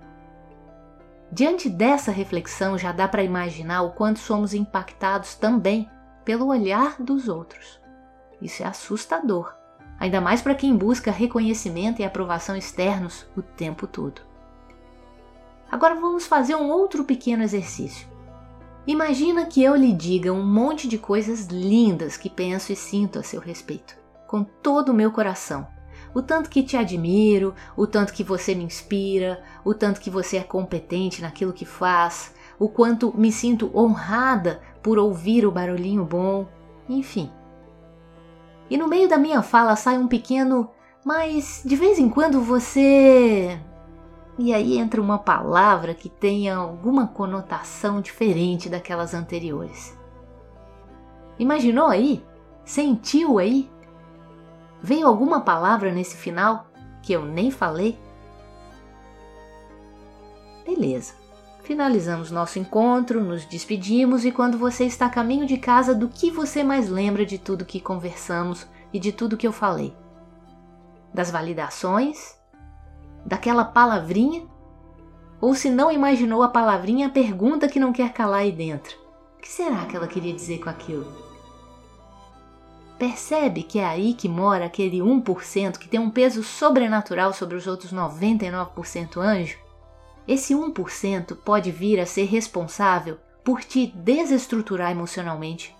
Diante 1.32 1.68
dessa 1.68 2.12
reflexão, 2.12 2.78
já 2.78 2.92
dá 2.92 3.08
para 3.08 3.24
imaginar 3.24 3.82
o 3.82 3.94
quanto 3.94 4.20
somos 4.20 4.54
impactados 4.54 5.34
também 5.34 5.90
pelo 6.24 6.46
olhar 6.46 7.02
dos 7.02 7.28
outros. 7.28 7.83
Isso 8.44 8.62
é 8.62 8.66
assustador, 8.66 9.56
ainda 9.98 10.20
mais 10.20 10.42
para 10.42 10.54
quem 10.54 10.76
busca 10.76 11.10
reconhecimento 11.10 12.02
e 12.02 12.06
aprovação 12.06 12.58
externos 12.58 13.26
o 13.38 13.42
tempo 13.42 13.88
todo. 13.88 14.22
Agora 15.72 15.96
vamos 15.96 16.28
fazer 16.28 16.54
um 16.56 16.70
outro 16.70 17.06
pequeno 17.06 17.42
exercício. 17.42 18.06
Imagina 18.86 19.46
que 19.46 19.64
eu 19.64 19.78
lhe 19.78 19.94
diga 19.94 20.34
um 20.34 20.46
monte 20.46 20.90
de 20.90 20.98
coisas 20.98 21.48
lindas 21.48 22.18
que 22.18 22.30
penso 22.30 22.74
e 22.74 22.76
sinto 22.76 23.18
a 23.18 23.24
seu 23.24 23.40
respeito, 23.40 23.96
com 24.28 24.44
todo 24.44 24.90
o 24.90 24.94
meu 24.94 25.10
coração. 25.10 25.66
O 26.14 26.22
tanto 26.22 26.50
que 26.50 26.64
te 26.64 26.76
admiro, 26.76 27.56
o 27.78 27.88
tanto 27.88 28.12
que 28.12 28.26
você 28.26 28.54
me 28.54 28.66
inspira, 28.66 29.42
o 29.64 29.74
tanto 29.74 30.02
que 30.02 30.10
você 30.10 30.36
é 30.36 30.44
competente 30.44 31.22
naquilo 31.22 31.54
que 31.54 31.66
faz, 31.66 32.36
o 32.60 32.68
quanto 32.68 33.18
me 33.18 33.32
sinto 33.32 33.72
honrada 33.74 34.62
por 34.84 35.00
ouvir 35.00 35.46
o 35.46 35.52
barulhinho 35.52 36.04
bom, 36.04 36.46
enfim 36.90 37.32
e 38.74 38.78
no 38.78 38.88
meio 38.88 39.08
da 39.08 39.20
minha 39.20 39.44
fala 39.44 39.76
sai 39.76 40.00
um 40.00 40.08
pequeno, 40.08 40.68
mas 41.06 41.62
de 41.64 41.76
vez 41.76 42.00
em 42.00 42.10
quando 42.10 42.42
você. 42.42 43.60
E 44.36 44.52
aí 44.52 44.80
entra 44.80 45.00
uma 45.00 45.20
palavra 45.20 45.94
que 45.94 46.10
tenha 46.10 46.56
alguma 46.56 47.06
conotação 47.06 48.02
diferente 48.02 48.70
daquelas 48.70 49.14
anteriores. 49.14 49.96
Imaginou 51.38 51.86
aí? 51.86 52.26
Sentiu 52.66 53.38
aí? 53.38 53.70
Veio 54.82 55.06
alguma 55.06 55.42
palavra 55.42 55.92
nesse 55.92 56.18
final 56.18 56.66
que 57.04 57.14
eu 57.14 57.24
nem 57.24 57.52
falei? 57.52 57.96
Beleza. 60.66 61.14
Finalizamos 61.64 62.30
nosso 62.30 62.60
encontro, 62.60 63.24
nos 63.24 63.46
despedimos 63.46 64.26
e 64.26 64.32
quando 64.34 64.58
você 64.58 64.84
está 64.84 65.06
a 65.06 65.10
caminho 65.10 65.46
de 65.46 65.58
casa, 65.58 65.96
do 65.96 66.10
que 66.10 66.30
você 66.30 66.62
mais 66.62 66.90
lembra 66.90 67.26
de 67.26 67.38
tudo 67.38 67.64
que 67.64 67.80
conversamos 67.80 68.68
e 68.92 69.00
de 69.00 69.14
tudo 69.14 69.38
que 69.38 69.48
eu 69.48 69.54
falei? 69.54 69.96
Das 71.14 71.32
validações? 71.32 72.38
Daquela 73.26 73.64
palavrinha? 73.64 74.46
Ou 75.40 75.56
se 75.56 75.70
não 75.70 75.90
imaginou 75.90 76.44
a 76.44 76.50
palavrinha, 76.50 77.08
a 77.08 77.12
pergunta 77.12 77.70
que 77.70 77.80
não 77.80 77.94
quer 77.94 78.12
calar 78.12 78.42
aí 78.42 78.52
dentro? 78.52 78.98
O 79.38 79.42
que 79.42 79.50
será 79.50 79.86
que 79.86 79.96
ela 79.96 80.08
queria 80.08 80.34
dizer 80.34 80.60
com 80.60 80.70
aquilo? 80.70 81.08
Percebe 83.00 83.64
que 83.64 83.80
é 83.80 83.86
aí 83.86 84.14
que 84.14 84.28
mora 84.28 84.66
aquele 84.66 85.00
1% 85.00 85.78
que 85.78 85.88
tem 85.88 86.00
um 86.00 86.10
peso 86.10 86.44
sobrenatural 86.44 87.34
sobre 87.34 87.56
os 87.56 87.68
outros 87.68 87.94
99% 87.94 89.18
anjo? 89.18 89.63
Esse 90.28 90.54
1% 90.54 91.36
pode 91.38 91.72
vir 91.72 92.00
a 92.00 92.06
ser 92.06 92.26
responsável 92.26 93.18
por 93.44 93.62
te 93.62 93.88
desestruturar 93.88 94.92
emocionalmente, 94.92 95.76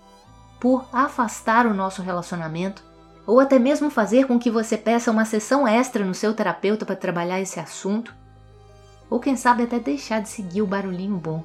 por 0.60 0.86
afastar 0.92 1.66
o 1.66 1.74
nosso 1.74 2.02
relacionamento, 2.02 2.82
ou 3.26 3.40
até 3.40 3.58
mesmo 3.58 3.88
fazer 3.88 4.26
com 4.26 4.38
que 4.38 4.50
você 4.50 4.76
peça 4.76 5.10
uma 5.10 5.24
sessão 5.24 5.66
extra 5.66 6.04
no 6.04 6.14
seu 6.14 6.34
terapeuta 6.34 6.84
para 6.84 6.94
trabalhar 6.94 7.40
esse 7.40 7.58
assunto, 7.58 8.14
ou 9.08 9.18
quem 9.18 9.34
sabe 9.34 9.62
até 9.62 9.78
deixar 9.78 10.20
de 10.20 10.28
seguir 10.28 10.60
o 10.60 10.66
barulhinho 10.66 11.16
bom. 11.16 11.42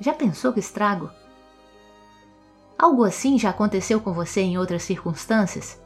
Já 0.00 0.14
pensou 0.14 0.52
que 0.52 0.60
estrago? 0.60 1.10
Algo 2.78 3.04
assim 3.04 3.38
já 3.38 3.50
aconteceu 3.50 4.00
com 4.00 4.12
você 4.12 4.40
em 4.40 4.58
outras 4.58 4.82
circunstâncias? 4.82 5.78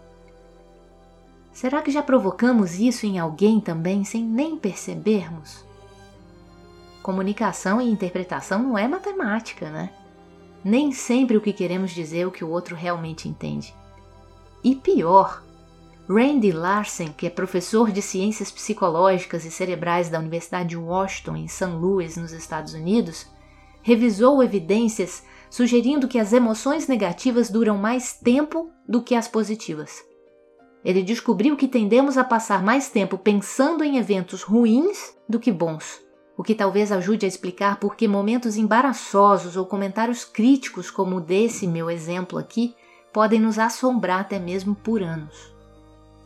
Será 1.52 1.82
que 1.82 1.90
já 1.90 2.02
provocamos 2.02 2.78
isso 2.78 3.06
em 3.06 3.18
alguém 3.18 3.60
também 3.60 4.04
sem 4.04 4.24
nem 4.24 4.56
percebermos? 4.56 5.69
Comunicação 7.10 7.80
e 7.80 7.90
interpretação 7.90 8.62
não 8.62 8.78
é 8.78 8.86
matemática, 8.86 9.68
né? 9.68 9.90
Nem 10.62 10.92
sempre 10.92 11.36
o 11.36 11.40
que 11.40 11.52
queremos 11.52 11.90
dizer 11.90 12.20
é 12.20 12.26
o 12.26 12.30
que 12.30 12.44
o 12.44 12.48
outro 12.48 12.76
realmente 12.76 13.28
entende. 13.28 13.74
E 14.62 14.76
pior, 14.76 15.42
Randy 16.08 16.52
Larsen, 16.52 17.08
que 17.08 17.26
é 17.26 17.30
professor 17.30 17.90
de 17.90 18.00
ciências 18.00 18.52
psicológicas 18.52 19.44
e 19.44 19.50
cerebrais 19.50 20.08
da 20.08 20.20
Universidade 20.20 20.68
de 20.68 20.76
Washington, 20.76 21.34
em 21.34 21.48
St. 21.48 21.64
Louis, 21.64 22.16
nos 22.16 22.30
Estados 22.30 22.74
Unidos, 22.74 23.26
revisou 23.82 24.40
evidências 24.40 25.24
sugerindo 25.50 26.06
que 26.06 26.20
as 26.20 26.32
emoções 26.32 26.86
negativas 26.86 27.50
duram 27.50 27.76
mais 27.76 28.12
tempo 28.12 28.70
do 28.88 29.02
que 29.02 29.16
as 29.16 29.26
positivas. 29.26 30.00
Ele 30.84 31.02
descobriu 31.02 31.56
que 31.56 31.66
tendemos 31.66 32.16
a 32.16 32.22
passar 32.22 32.62
mais 32.62 32.88
tempo 32.88 33.18
pensando 33.18 33.82
em 33.82 33.96
eventos 33.96 34.42
ruins 34.42 35.12
do 35.28 35.40
que 35.40 35.50
bons, 35.50 36.08
o 36.40 36.42
que 36.42 36.54
talvez 36.54 36.90
ajude 36.90 37.26
a 37.26 37.28
explicar 37.28 37.78
por 37.78 37.94
que 37.94 38.08
momentos 38.08 38.56
embaraçosos 38.56 39.58
ou 39.58 39.66
comentários 39.66 40.24
críticos, 40.24 40.90
como 40.90 41.16
o 41.16 41.20
desse 41.20 41.66
meu 41.66 41.90
exemplo 41.90 42.38
aqui, 42.38 42.74
podem 43.12 43.38
nos 43.38 43.58
assombrar 43.58 44.20
até 44.20 44.38
mesmo 44.38 44.74
por 44.74 45.02
anos. 45.02 45.54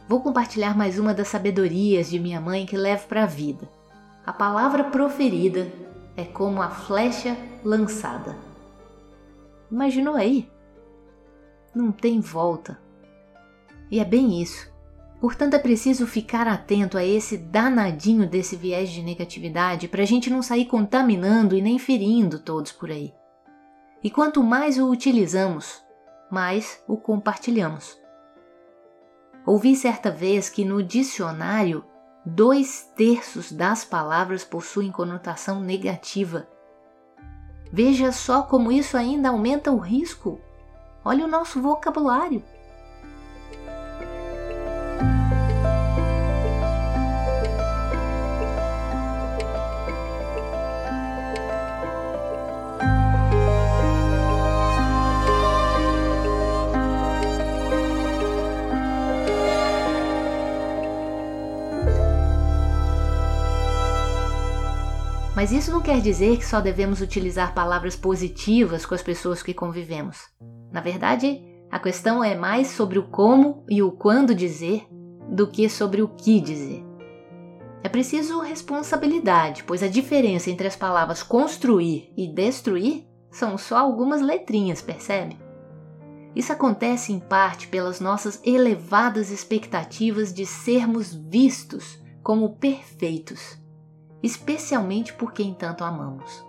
Vou 0.08 0.20
compartilhar 0.20 0.76
mais 0.76 1.00
uma 1.00 1.12
das 1.12 1.26
sabedorias 1.26 2.10
de 2.10 2.20
minha 2.20 2.40
mãe 2.40 2.64
que 2.64 2.76
levo 2.76 3.08
para 3.08 3.24
a 3.24 3.26
vida. 3.26 3.68
A 4.24 4.32
palavra 4.32 4.84
proferida 4.84 5.66
é 6.16 6.22
como 6.22 6.62
a 6.62 6.70
flecha 6.70 7.36
lançada. 7.64 8.36
Imaginou 9.68 10.14
aí? 10.14 10.48
Não 11.74 11.90
tem 11.90 12.20
volta. 12.20 12.78
E 13.90 13.98
é 13.98 14.04
bem 14.04 14.40
isso. 14.40 14.72
Portanto, 15.24 15.54
é 15.54 15.58
preciso 15.58 16.06
ficar 16.06 16.46
atento 16.46 16.98
a 16.98 17.02
esse 17.02 17.38
danadinho 17.38 18.28
desse 18.28 18.56
viés 18.56 18.90
de 18.90 19.02
negatividade 19.02 19.88
para 19.88 20.02
a 20.02 20.04
gente 20.04 20.28
não 20.28 20.42
sair 20.42 20.66
contaminando 20.66 21.56
e 21.56 21.62
nem 21.62 21.78
ferindo 21.78 22.38
todos 22.38 22.72
por 22.72 22.90
aí. 22.90 23.10
E 24.02 24.10
quanto 24.10 24.44
mais 24.44 24.76
o 24.76 24.86
utilizamos, 24.90 25.82
mais 26.30 26.84
o 26.86 26.98
compartilhamos. 26.98 27.98
Ouvi 29.46 29.74
certa 29.74 30.10
vez 30.10 30.50
que 30.50 30.62
no 30.62 30.82
dicionário 30.82 31.82
dois 32.26 32.92
terços 32.94 33.50
das 33.50 33.82
palavras 33.82 34.44
possuem 34.44 34.92
conotação 34.92 35.58
negativa. 35.58 36.46
Veja 37.72 38.12
só 38.12 38.42
como 38.42 38.70
isso 38.70 38.94
ainda 38.94 39.30
aumenta 39.30 39.72
o 39.72 39.78
risco. 39.78 40.38
Olha 41.02 41.24
o 41.24 41.28
nosso 41.28 41.62
vocabulário. 41.62 42.42
Mas 65.44 65.52
isso 65.52 65.70
não 65.70 65.82
quer 65.82 66.00
dizer 66.00 66.38
que 66.38 66.46
só 66.46 66.58
devemos 66.58 67.02
utilizar 67.02 67.52
palavras 67.52 67.94
positivas 67.94 68.86
com 68.86 68.94
as 68.94 69.02
pessoas 69.02 69.42
que 69.42 69.52
convivemos. 69.52 70.30
Na 70.72 70.80
verdade, 70.80 71.38
a 71.70 71.78
questão 71.78 72.24
é 72.24 72.34
mais 72.34 72.68
sobre 72.68 72.98
o 72.98 73.08
como 73.08 73.62
e 73.68 73.82
o 73.82 73.92
quando 73.92 74.34
dizer 74.34 74.86
do 75.28 75.46
que 75.46 75.68
sobre 75.68 76.00
o 76.00 76.08
que 76.08 76.40
dizer. 76.40 76.82
É 77.82 77.90
preciso 77.90 78.40
responsabilidade, 78.40 79.64
pois 79.64 79.82
a 79.82 79.86
diferença 79.86 80.50
entre 80.50 80.66
as 80.66 80.76
palavras 80.76 81.22
construir 81.22 82.10
e 82.16 82.26
destruir 82.26 83.06
são 83.30 83.58
só 83.58 83.76
algumas 83.76 84.22
letrinhas, 84.22 84.80
percebe? 84.80 85.36
Isso 86.34 86.54
acontece 86.54 87.12
em 87.12 87.20
parte 87.20 87.68
pelas 87.68 88.00
nossas 88.00 88.40
elevadas 88.46 89.30
expectativas 89.30 90.32
de 90.32 90.46
sermos 90.46 91.12
vistos 91.12 92.02
como 92.22 92.56
perfeitos 92.56 93.62
especialmente 94.24 95.12
por 95.12 95.32
quem 95.32 95.52
tanto 95.52 95.84
amamos. 95.84 96.44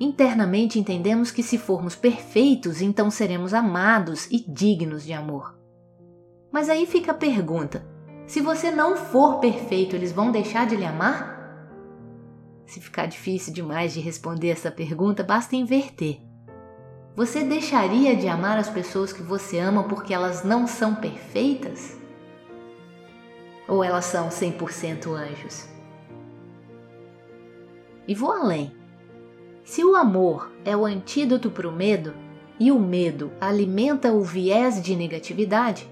Internamente 0.00 0.78
entendemos 0.78 1.30
que 1.30 1.42
se 1.42 1.58
formos 1.58 1.94
perfeitos, 1.94 2.80
então 2.80 3.10
seremos 3.10 3.52
amados 3.52 4.26
e 4.30 4.42
dignos 4.50 5.04
de 5.04 5.12
amor. 5.12 5.54
Mas 6.50 6.70
aí 6.70 6.86
fica 6.86 7.12
a 7.12 7.14
pergunta: 7.14 7.86
se 8.26 8.40
você 8.40 8.70
não 8.70 8.96
for 8.96 9.38
perfeito, 9.40 9.94
eles 9.94 10.10
vão 10.10 10.32
deixar 10.32 10.66
de 10.66 10.74
lhe 10.74 10.86
amar? 10.86 11.30
Se 12.64 12.80
ficar 12.80 13.04
difícil 13.04 13.52
demais 13.52 13.92
de 13.92 14.00
responder 14.00 14.48
essa 14.48 14.70
pergunta, 14.70 15.22
basta 15.22 15.54
inverter. 15.54 16.18
Você 17.14 17.44
deixaria 17.44 18.16
de 18.16 18.26
amar 18.26 18.56
as 18.56 18.70
pessoas 18.70 19.12
que 19.12 19.22
você 19.22 19.58
ama 19.58 19.84
porque 19.84 20.14
elas 20.14 20.42
não 20.42 20.66
são 20.66 20.94
perfeitas? 20.94 21.98
Ou 23.68 23.84
elas 23.84 24.06
são 24.06 24.30
100% 24.30 25.12
anjos? 25.14 25.71
E 28.06 28.14
vou 28.14 28.32
além. 28.32 28.72
Se 29.64 29.84
o 29.84 29.94
amor 29.94 30.50
é 30.64 30.76
o 30.76 30.84
antídoto 30.84 31.50
para 31.50 31.68
o 31.68 31.72
medo 31.72 32.14
e 32.58 32.72
o 32.72 32.78
medo 32.78 33.32
alimenta 33.40 34.12
o 34.12 34.22
viés 34.22 34.82
de 34.82 34.96
negatividade, 34.96 35.88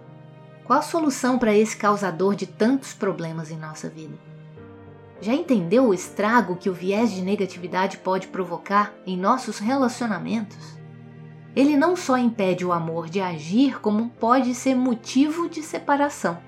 qual 0.65 0.79
a 0.79 0.83
solução 0.83 1.39
para 1.39 1.55
esse 1.55 1.77
causador 1.77 2.35
de 2.35 2.47
tantos 2.47 2.93
problemas 2.93 3.51
em 3.51 3.57
nossa 3.57 3.89
vida? 3.89 4.15
Já 5.21 5.35
entendeu 5.35 5.87
o 5.89 5.95
estrago 5.95 6.57
que 6.57 6.71
o 6.71 6.75
viés 6.75 7.13
de 7.13 7.23
negatividade 7.23 7.99
pode 7.99 8.29
provocar 8.29 8.95
em 9.07 9.17
nossos 9.17 9.59
relacionamentos? 9.59 10.79
Ele 11.55 11.77
não 11.77 11.97
só 11.97 12.17
impede 12.17 12.65
o 12.65 12.73
amor 12.73 13.09
de 13.09 13.21
agir, 13.21 13.81
como 13.81 14.11
pode 14.11 14.55
ser 14.55 14.75
motivo 14.75 15.49
de 15.49 15.63
separação. 15.63 16.39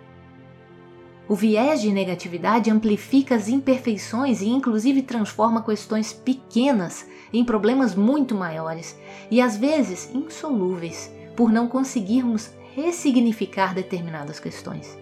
O 1.28 1.37
viés 1.37 1.80
de 1.80 1.92
negatividade 1.92 2.70
amplifica 2.70 3.37
as 3.37 3.48
imperfeições 3.48 4.42
e, 4.42 4.48
inclusive, 4.48 5.02
transforma 5.02 5.62
questões 5.62 6.12
pequenas 6.12 7.06
em 7.32 7.44
problemas 7.44 7.94
muito 7.94 8.35
maiores 8.35 8.98
e, 9.30 9.40
às 9.40 9.56
vezes, 9.56 10.11
insolúveis, 10.12 11.12
por 11.37 11.50
não 11.50 11.68
conseguirmos 11.68 12.50
ressignificar 12.74 13.74
determinadas 13.74 14.40
questões. 14.40 14.98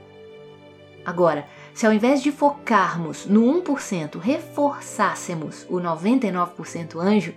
Agora, 1.05 1.49
se 1.73 1.87
ao 1.87 1.93
invés 1.93 2.23
de 2.23 2.31
focarmos 2.31 3.27
no 3.27 3.43
1%, 3.63 4.19
reforçássemos 4.19 5.67
o 5.69 5.77
99% 5.77 7.01
anjo, 7.01 7.35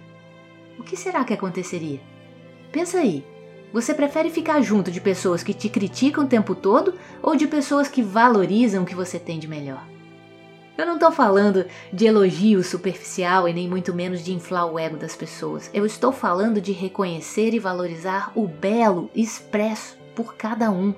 o 0.77 0.83
que 0.83 0.97
será 0.97 1.23
que 1.23 1.33
aconteceria? 1.33 2.01
Pensa 2.71 2.99
aí, 2.99 3.23
você 3.73 3.91
prefere 3.91 4.29
ficar 4.29 4.61
junto 4.61 4.91
de 4.91 5.01
pessoas 5.01 5.41
que 5.41 5.53
te 5.53 5.67
criticam 5.67 6.25
o 6.25 6.27
tempo 6.27 6.53
todo 6.53 6.93
ou 7.23 7.35
de 7.35 7.47
pessoas 7.47 7.87
que 7.87 8.03
valorizam 8.03 8.83
o 8.83 8.85
que 8.85 8.93
você 8.93 9.17
tem 9.17 9.39
de 9.39 9.47
melhor? 9.47 9.83
Eu 10.77 10.85
não 10.85 10.95
estou 10.95 11.11
falando 11.11 11.65
de 11.91 12.05
elogio 12.05 12.63
superficial 12.63 13.47
e 13.47 13.53
nem 13.53 13.67
muito 13.67 13.93
menos 13.93 14.23
de 14.23 14.31
inflar 14.31 14.67
o 14.67 14.77
ego 14.77 14.95
das 14.95 15.15
pessoas. 15.15 15.71
Eu 15.73 15.85
estou 15.85 16.11
falando 16.11 16.61
de 16.61 16.71
reconhecer 16.71 17.53
e 17.53 17.59
valorizar 17.59 18.31
o 18.35 18.47
belo 18.47 19.09
expresso 19.15 19.97
por 20.15 20.35
cada 20.35 20.69
um. 20.69 20.93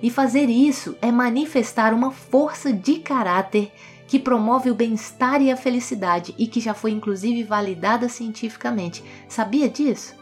E 0.00 0.08
fazer 0.10 0.48
isso 0.48 0.96
é 1.02 1.10
manifestar 1.10 1.92
uma 1.92 2.12
força 2.12 2.72
de 2.72 2.96
caráter 2.96 3.72
que 4.06 4.18
promove 4.18 4.70
o 4.70 4.74
bem-estar 4.74 5.40
e 5.40 5.50
a 5.50 5.56
felicidade 5.56 6.34
e 6.38 6.46
que 6.46 6.60
já 6.60 6.74
foi 6.74 6.90
inclusive 6.90 7.42
validada 7.42 8.08
cientificamente. 8.08 9.02
Sabia 9.28 9.68
disso? 9.68 10.21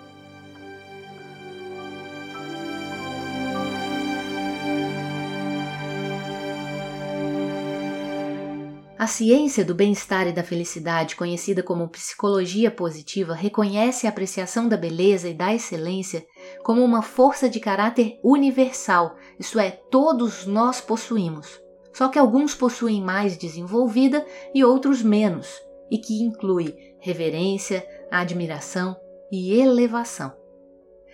A 9.01 9.07
ciência 9.07 9.65
do 9.65 9.75
bem-estar 9.75 10.29
e 10.29 10.33
da 10.33 10.45
felicidade, 10.45 11.17
conhecida 11.17 11.63
como 11.63 11.89
psicologia 11.89 12.71
positiva, 12.71 13.33
reconhece 13.33 14.07
a 14.07 14.11
apreciação 14.11 14.69
da 14.69 14.77
beleza 14.77 15.27
e 15.27 15.33
da 15.33 15.55
excelência 15.55 16.27
como 16.63 16.85
uma 16.85 17.01
força 17.01 17.49
de 17.49 17.59
caráter 17.61 18.21
universal, 18.23 19.17
isto 19.39 19.59
é, 19.59 19.71
todos 19.71 20.45
nós 20.45 20.83
possuímos. 20.83 21.63
Só 21.95 22.09
que 22.09 22.19
alguns 22.19 22.55
possuem 22.55 23.01
mais 23.01 23.39
desenvolvida 23.39 24.23
e 24.55 24.63
outros 24.63 25.03
menos, 25.03 25.49
e 25.91 25.97
que 25.97 26.23
inclui 26.23 26.77
reverência, 27.01 27.83
admiração 28.11 28.95
e 29.33 29.59
elevação. 29.59 30.40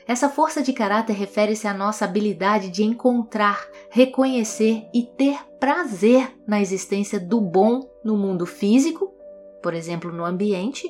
Essa 0.07 0.29
força 0.29 0.63
de 0.63 0.73
caráter 0.73 1.15
refere-se 1.15 1.67
à 1.67 1.75
nossa 1.75 2.05
habilidade 2.05 2.71
de 2.71 2.85
encontrar, 2.85 3.67
reconhecer 3.91 4.89
e 4.95 5.03
ter 5.03 5.37
prazer 5.59 6.33
na 6.47 6.61
existência 6.61 7.19
do 7.19 7.41
bom 7.41 7.81
no 8.05 8.17
mundo 8.17 8.47
físico, 8.47 9.13
por 9.61 9.75
exemplo, 9.75 10.13
no 10.13 10.25
ambiente, 10.25 10.87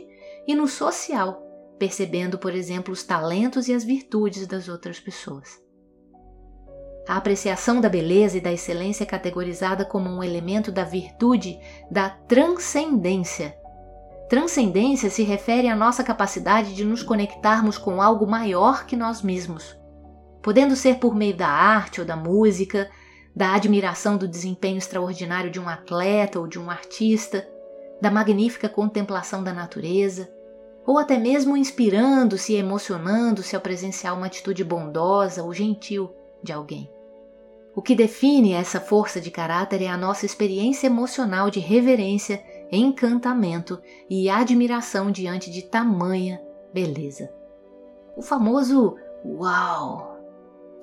e 0.47 0.55
no 0.55 0.69
social, 0.69 1.43
percebendo, 1.79 2.39
por 2.39 2.55
exemplo, 2.55 2.93
os 2.93 3.03
talentos 3.03 3.69
e 3.69 3.75
as 3.75 3.85
virtudes 3.85 4.47
das 4.47 4.69
outras 4.69 5.01
pessoas. 5.01 5.65
A 7.09 7.17
apreciação 7.17 7.81
da 7.81 7.89
beleza 7.89 8.37
e 8.37 8.41
da 8.41 8.53
excelência 8.53 9.05
é 9.05 9.07
categorizada 9.07 9.85
como 9.85 10.11
um 10.11 10.23
elemento 10.23 10.71
da 10.71 10.85
virtude 10.85 11.59
da 11.91 12.11
transcendência 12.11 13.57
Transcendência 14.29 15.09
se 15.09 15.23
refere 15.23 15.69
à 15.69 15.77
nossa 15.77 16.03
capacidade 16.03 16.75
de 16.75 16.85
nos 16.85 17.03
conectarmos 17.03 17.79
com 17.79 18.03
algo 18.03 18.27
maior 18.27 18.85
que 18.85 18.97
nós 18.97 19.23
mesmos, 19.23 19.77
podendo 20.43 20.75
ser 20.75 20.97
por 20.97 21.15
meio 21.15 21.37
da 21.37 21.49
arte 21.49 22.01
ou 22.01 22.07
da 22.07 22.17
música, 22.17 22.91
da 23.35 23.55
admiração 23.55 24.17
do 24.17 24.27
desempenho 24.27 24.79
extraordinário 24.79 25.51
de 25.51 25.61
um 25.61 25.69
atleta 25.69 26.41
ou 26.41 26.49
de 26.49 26.59
um 26.59 26.71
artista, 26.71 27.47
da 28.01 28.11
magnífica 28.11 28.69
contemplação 28.69 29.45
da 29.45 29.53
natureza, 29.53 30.29
ou 30.85 30.99
até 30.99 31.19
mesmo 31.19 31.57
inspirando-se 31.57 32.53
e 32.53 32.57
emocionando-se 32.57 33.55
ao 33.55 33.63
presenciar 33.63 34.17
uma 34.17 34.27
atitude 34.27 34.65
bondosa 34.65 35.43
ou 35.43 35.53
gentil 35.53 36.13
de 36.43 36.53
alguém. 36.53 36.91
O 37.75 37.83
que 37.83 37.95
define 37.95 38.55
essa 38.55 38.81
força 38.81 39.21
de 39.21 39.31
caráter 39.31 39.83
é 39.83 39.89
a 39.89 39.97
nossa 39.99 40.25
experiência 40.25 40.87
emocional 40.87 41.51
de 41.51 41.61
reverência, 41.61 42.43
encantamento 42.71 43.81
e 44.09 44.29
admiração 44.29 45.11
diante 45.11 45.51
de 45.51 45.63
tamanha 45.63 46.41
beleza. 46.73 47.33
O 48.17 48.23
famoso 48.23 48.97
uau, 49.25 50.19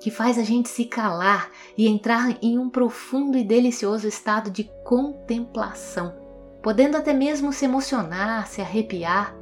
que 0.00 0.10
faz 0.10 0.38
a 0.38 0.42
gente 0.42 0.68
se 0.68 0.84
calar 0.84 1.50
e 1.76 1.86
entrar 1.86 2.36
em 2.42 2.58
um 2.58 2.68
profundo 2.68 3.38
e 3.38 3.44
delicioso 3.44 4.06
estado 4.06 4.50
de 4.50 4.70
contemplação, 4.84 6.14
podendo 6.62 6.96
até 6.96 7.12
mesmo 7.12 7.52
se 7.52 7.64
emocionar, 7.64 8.46
se 8.46 8.60
arrepiar 8.60 9.36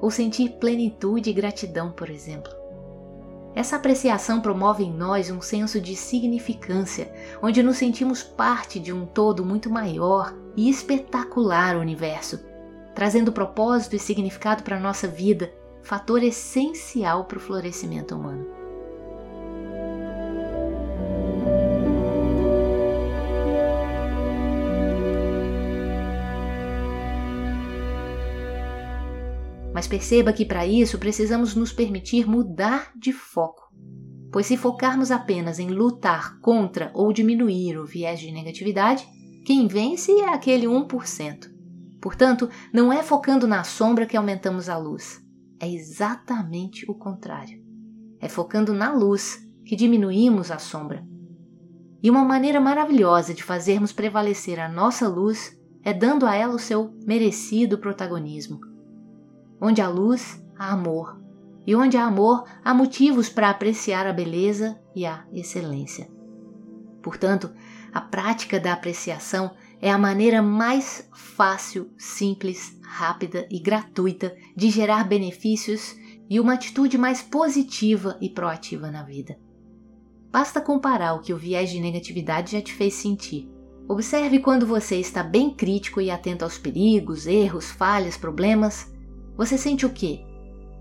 ou 0.00 0.10
sentir 0.10 0.50
plenitude 0.58 1.30
e 1.30 1.32
gratidão, 1.32 1.92
por 1.92 2.08
exemplo. 2.08 2.52
Essa 3.54 3.76
apreciação 3.76 4.40
promove 4.40 4.84
em 4.84 4.92
nós 4.92 5.30
um 5.30 5.40
senso 5.40 5.80
de 5.80 5.96
significância, 5.96 7.12
onde 7.42 7.62
nos 7.62 7.76
sentimos 7.76 8.22
parte 8.22 8.78
de 8.78 8.92
um 8.92 9.04
todo 9.04 9.44
muito 9.44 9.68
maior 9.68 10.32
e 10.56 10.68
espetacular 10.68 11.76
universo, 11.76 12.40
trazendo 12.94 13.32
propósito 13.32 13.96
e 13.96 13.98
significado 13.98 14.62
para 14.62 14.76
a 14.76 14.80
nossa 14.80 15.08
vida, 15.08 15.52
fator 15.82 16.22
essencial 16.22 17.24
para 17.24 17.38
o 17.38 17.40
florescimento 17.40 18.14
humano. 18.14 18.60
Mas 29.72 29.86
perceba 29.86 30.32
que 30.32 30.44
para 30.44 30.66
isso 30.66 30.98
precisamos 30.98 31.54
nos 31.54 31.72
permitir 31.72 32.28
mudar 32.28 32.92
de 32.94 33.12
foco. 33.12 33.70
Pois 34.30 34.46
se 34.46 34.56
focarmos 34.56 35.10
apenas 35.10 35.58
em 35.58 35.68
lutar 35.68 36.38
contra 36.40 36.90
ou 36.92 37.12
diminuir 37.12 37.78
o 37.78 37.86
viés 37.86 38.20
de 38.20 38.30
negatividade, 38.30 39.08
quem 39.44 39.66
vence 39.66 40.12
é 40.12 40.34
aquele 40.34 40.66
1%. 40.66 41.50
Portanto, 42.00 42.48
não 42.72 42.92
é 42.92 43.02
focando 43.02 43.46
na 43.46 43.62
sombra 43.62 44.06
que 44.06 44.16
aumentamos 44.16 44.68
a 44.68 44.76
luz. 44.76 45.22
É 45.60 45.70
exatamente 45.70 46.90
o 46.90 46.94
contrário. 46.94 47.62
É 48.20 48.28
focando 48.28 48.72
na 48.72 48.92
luz 48.92 49.38
que 49.64 49.76
diminuímos 49.76 50.50
a 50.50 50.58
sombra. 50.58 51.06
E 52.02 52.10
uma 52.10 52.24
maneira 52.24 52.60
maravilhosa 52.60 53.34
de 53.34 53.42
fazermos 53.42 53.92
prevalecer 53.92 54.58
a 54.58 54.68
nossa 54.68 55.06
luz 55.06 55.58
é 55.82 55.92
dando 55.92 56.26
a 56.26 56.34
ela 56.34 56.54
o 56.54 56.58
seu 56.58 56.94
merecido 57.06 57.78
protagonismo 57.78 58.60
Onde 59.60 59.82
há 59.82 59.88
luz, 59.88 60.42
há 60.58 60.72
amor. 60.72 61.20
E 61.66 61.76
onde 61.76 61.96
há 61.98 62.04
amor, 62.04 62.44
há 62.64 62.72
motivos 62.72 63.28
para 63.28 63.50
apreciar 63.50 64.06
a 64.06 64.12
beleza 64.12 64.80
e 64.96 65.04
a 65.04 65.26
excelência. 65.32 66.08
Portanto, 67.02 67.50
a 67.92 68.00
prática 68.00 68.60
da 68.60 68.72
apreciação 68.72 69.52
é 69.80 69.90
a 69.90 69.98
maneira 69.98 70.42
mais 70.42 71.08
fácil, 71.12 71.90
simples, 71.96 72.78
rápida 72.82 73.46
e 73.50 73.58
gratuita 73.58 74.36
de 74.56 74.70
gerar 74.70 75.04
benefícios 75.04 75.96
e 76.28 76.38
uma 76.38 76.54
atitude 76.54 76.98
mais 76.98 77.22
positiva 77.22 78.16
e 78.20 78.28
proativa 78.28 78.90
na 78.90 79.02
vida. 79.02 79.38
Basta 80.30 80.60
comparar 80.60 81.14
o 81.14 81.20
que 81.20 81.32
o 81.32 81.38
viés 81.38 81.70
de 81.70 81.80
negatividade 81.80 82.52
já 82.52 82.62
te 82.62 82.72
fez 82.72 82.94
sentir. 82.94 83.50
Observe 83.88 84.38
quando 84.38 84.66
você 84.66 84.96
está 84.96 85.22
bem 85.22 85.52
crítico 85.52 86.00
e 86.00 86.10
atento 86.10 86.44
aos 86.44 86.56
perigos, 86.56 87.26
erros, 87.26 87.70
falhas, 87.70 88.16
problemas 88.16 88.92
você 89.40 89.56
sente 89.56 89.86
o 89.86 89.90
quê? 89.90 90.20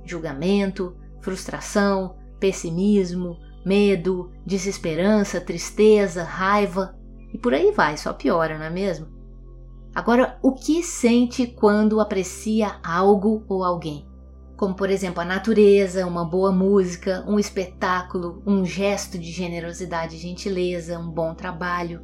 Julgamento, 0.04 0.94
frustração, 1.22 2.18
pessimismo, 2.42 3.38
medo, 3.66 4.34
desesperança, 4.46 5.40
tristeza, 5.40 6.24
raiva 6.24 6.99
e 7.34 7.38
por 7.38 7.54
aí 7.54 7.72
vai, 7.72 7.98
só 7.98 8.14
piora, 8.14 8.58
não 8.58 8.66
é 8.66 8.70
mesmo? 8.70 9.08
Agora, 9.94 10.38
o 10.42 10.54
que 10.54 10.84
sente 10.84 11.48
quando 11.48 12.00
aprecia 12.00 12.80
algo 12.84 13.44
ou 13.48 13.64
alguém? 13.64 14.08
Como, 14.56 14.76
por 14.76 14.90
exemplo, 14.90 15.22
a 15.22 15.26
natureza, 15.26 16.06
uma 16.06 16.26
boa 16.26 16.52
música, 16.52 17.24
um 17.28 17.40
espetáculo, 17.40 18.44
um 18.46 18.66
gesto 18.66 19.18
de 19.18 19.32
generosidade 19.32 20.16
e 20.16 20.20
gentileza, 20.20 21.00
um 21.00 21.10
bom 21.10 21.34
trabalho. 21.34 22.02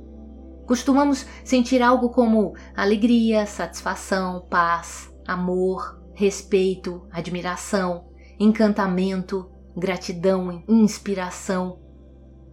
Costumamos 0.66 1.26
sentir 1.44 1.82
algo 1.82 2.10
como 2.10 2.54
alegria, 2.76 3.46
satisfação, 3.46 4.48
paz, 4.50 5.14
amor, 5.28 6.02
respeito, 6.14 7.06
admiração, 7.12 8.06
encantamento, 8.40 9.52
gratidão, 9.78 10.64
inspiração, 10.68 11.85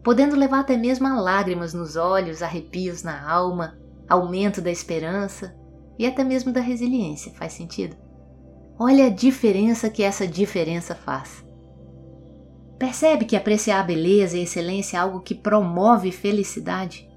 podendo 0.03 0.37
levar 0.37 0.61
até 0.61 0.77
mesmo 0.77 1.07
a 1.07 1.21
lágrimas 1.21 1.73
nos 1.73 1.97
olhos, 1.97 2.43
arrepios 2.43 3.03
na 3.03 3.31
alma, 3.31 3.79
aumento 4.09 4.61
da 4.61 4.71
esperança 4.71 5.55
e 5.99 6.07
até 6.07 6.25
mesmo 6.25 6.53
da 6.53 6.61
resiliência. 6.61 7.33
Faz 7.33 7.53
sentido? 7.53 7.97
Olha 8.79 9.07
a 9.07 9.11
diferença 9.11 9.89
que 9.89 10.03
essa 10.03 10.27
diferença 10.27 10.95
faz. 10.95 11.45
Percebe 12.79 13.25
que 13.25 13.37
apreciar 13.37 13.81
a 13.81 13.85
beleza 13.85 14.37
e 14.37 14.41
a 14.41 14.43
excelência 14.43 14.97
é 14.97 15.01
algo 15.01 15.21
que 15.21 15.35
promove 15.35 16.11
felicidade? 16.11 17.09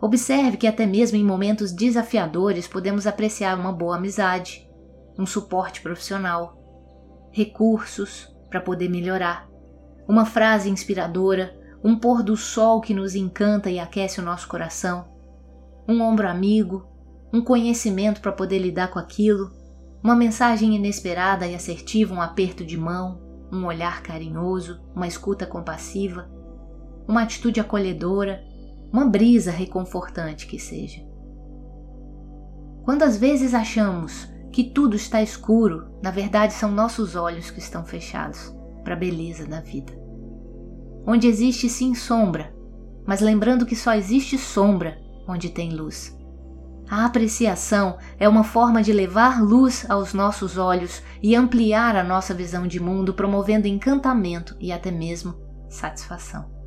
Observe 0.00 0.56
que 0.56 0.66
até 0.66 0.86
mesmo 0.86 1.18
em 1.18 1.24
momentos 1.24 1.72
desafiadores 1.72 2.68
podemos 2.68 3.06
apreciar 3.06 3.58
uma 3.58 3.72
boa 3.72 3.96
amizade, 3.96 4.66
um 5.18 5.26
suporte 5.26 5.82
profissional, 5.82 6.56
recursos 7.32 8.34
para 8.48 8.60
poder 8.60 8.88
melhorar, 8.88 9.48
uma 10.08 10.24
frase 10.24 10.70
inspiradora, 10.70 11.59
um 11.82 11.96
pôr 11.96 12.22
do 12.22 12.36
sol 12.36 12.80
que 12.80 12.92
nos 12.92 13.14
encanta 13.14 13.70
e 13.70 13.78
aquece 13.78 14.20
o 14.20 14.24
nosso 14.24 14.46
coração, 14.48 15.08
um 15.88 16.02
ombro 16.02 16.28
amigo, 16.28 16.86
um 17.32 17.42
conhecimento 17.42 18.20
para 18.20 18.32
poder 18.32 18.58
lidar 18.58 18.88
com 18.88 18.98
aquilo, 18.98 19.50
uma 20.02 20.14
mensagem 20.14 20.74
inesperada 20.74 21.46
e 21.46 21.54
assertiva, 21.54 22.14
um 22.14 22.20
aperto 22.20 22.64
de 22.64 22.76
mão, 22.76 23.20
um 23.52 23.64
olhar 23.64 24.02
carinhoso, 24.02 24.80
uma 24.94 25.06
escuta 25.06 25.46
compassiva, 25.46 26.30
uma 27.08 27.22
atitude 27.22 27.60
acolhedora, 27.60 28.42
uma 28.92 29.06
brisa 29.06 29.50
reconfortante 29.50 30.46
que 30.46 30.58
seja. 30.58 31.00
Quando 32.82 33.02
às 33.02 33.16
vezes 33.16 33.54
achamos 33.54 34.28
que 34.52 34.64
tudo 34.64 34.96
está 34.96 35.22
escuro, 35.22 35.90
na 36.02 36.10
verdade 36.10 36.52
são 36.52 36.70
nossos 36.70 37.14
olhos 37.14 37.50
que 37.50 37.60
estão 37.60 37.84
fechados 37.84 38.54
para 38.82 38.94
a 38.94 38.98
beleza 38.98 39.46
da 39.46 39.60
vida. 39.60 39.99
Onde 41.06 41.26
existe 41.26 41.68
sim 41.68 41.94
sombra, 41.94 42.54
mas 43.06 43.20
lembrando 43.20 43.66
que 43.66 43.76
só 43.76 43.94
existe 43.94 44.36
sombra 44.38 44.98
onde 45.26 45.48
tem 45.48 45.72
luz. 45.72 46.16
A 46.88 47.04
apreciação 47.04 47.98
é 48.18 48.28
uma 48.28 48.42
forma 48.42 48.82
de 48.82 48.92
levar 48.92 49.40
luz 49.40 49.88
aos 49.88 50.12
nossos 50.12 50.58
olhos 50.58 51.02
e 51.22 51.36
ampliar 51.36 51.94
a 51.94 52.02
nossa 52.02 52.34
visão 52.34 52.66
de 52.66 52.80
mundo, 52.80 53.14
promovendo 53.14 53.68
encantamento 53.68 54.56
e 54.58 54.72
até 54.72 54.90
mesmo 54.90 55.36
satisfação. 55.68 56.59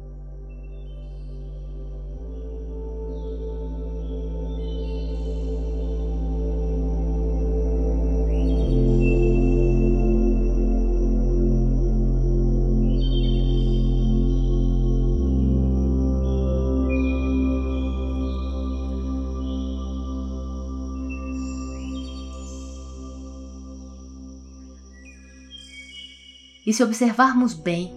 E 26.73 26.75
se 26.75 26.83
observarmos 26.83 27.53
bem, 27.53 27.93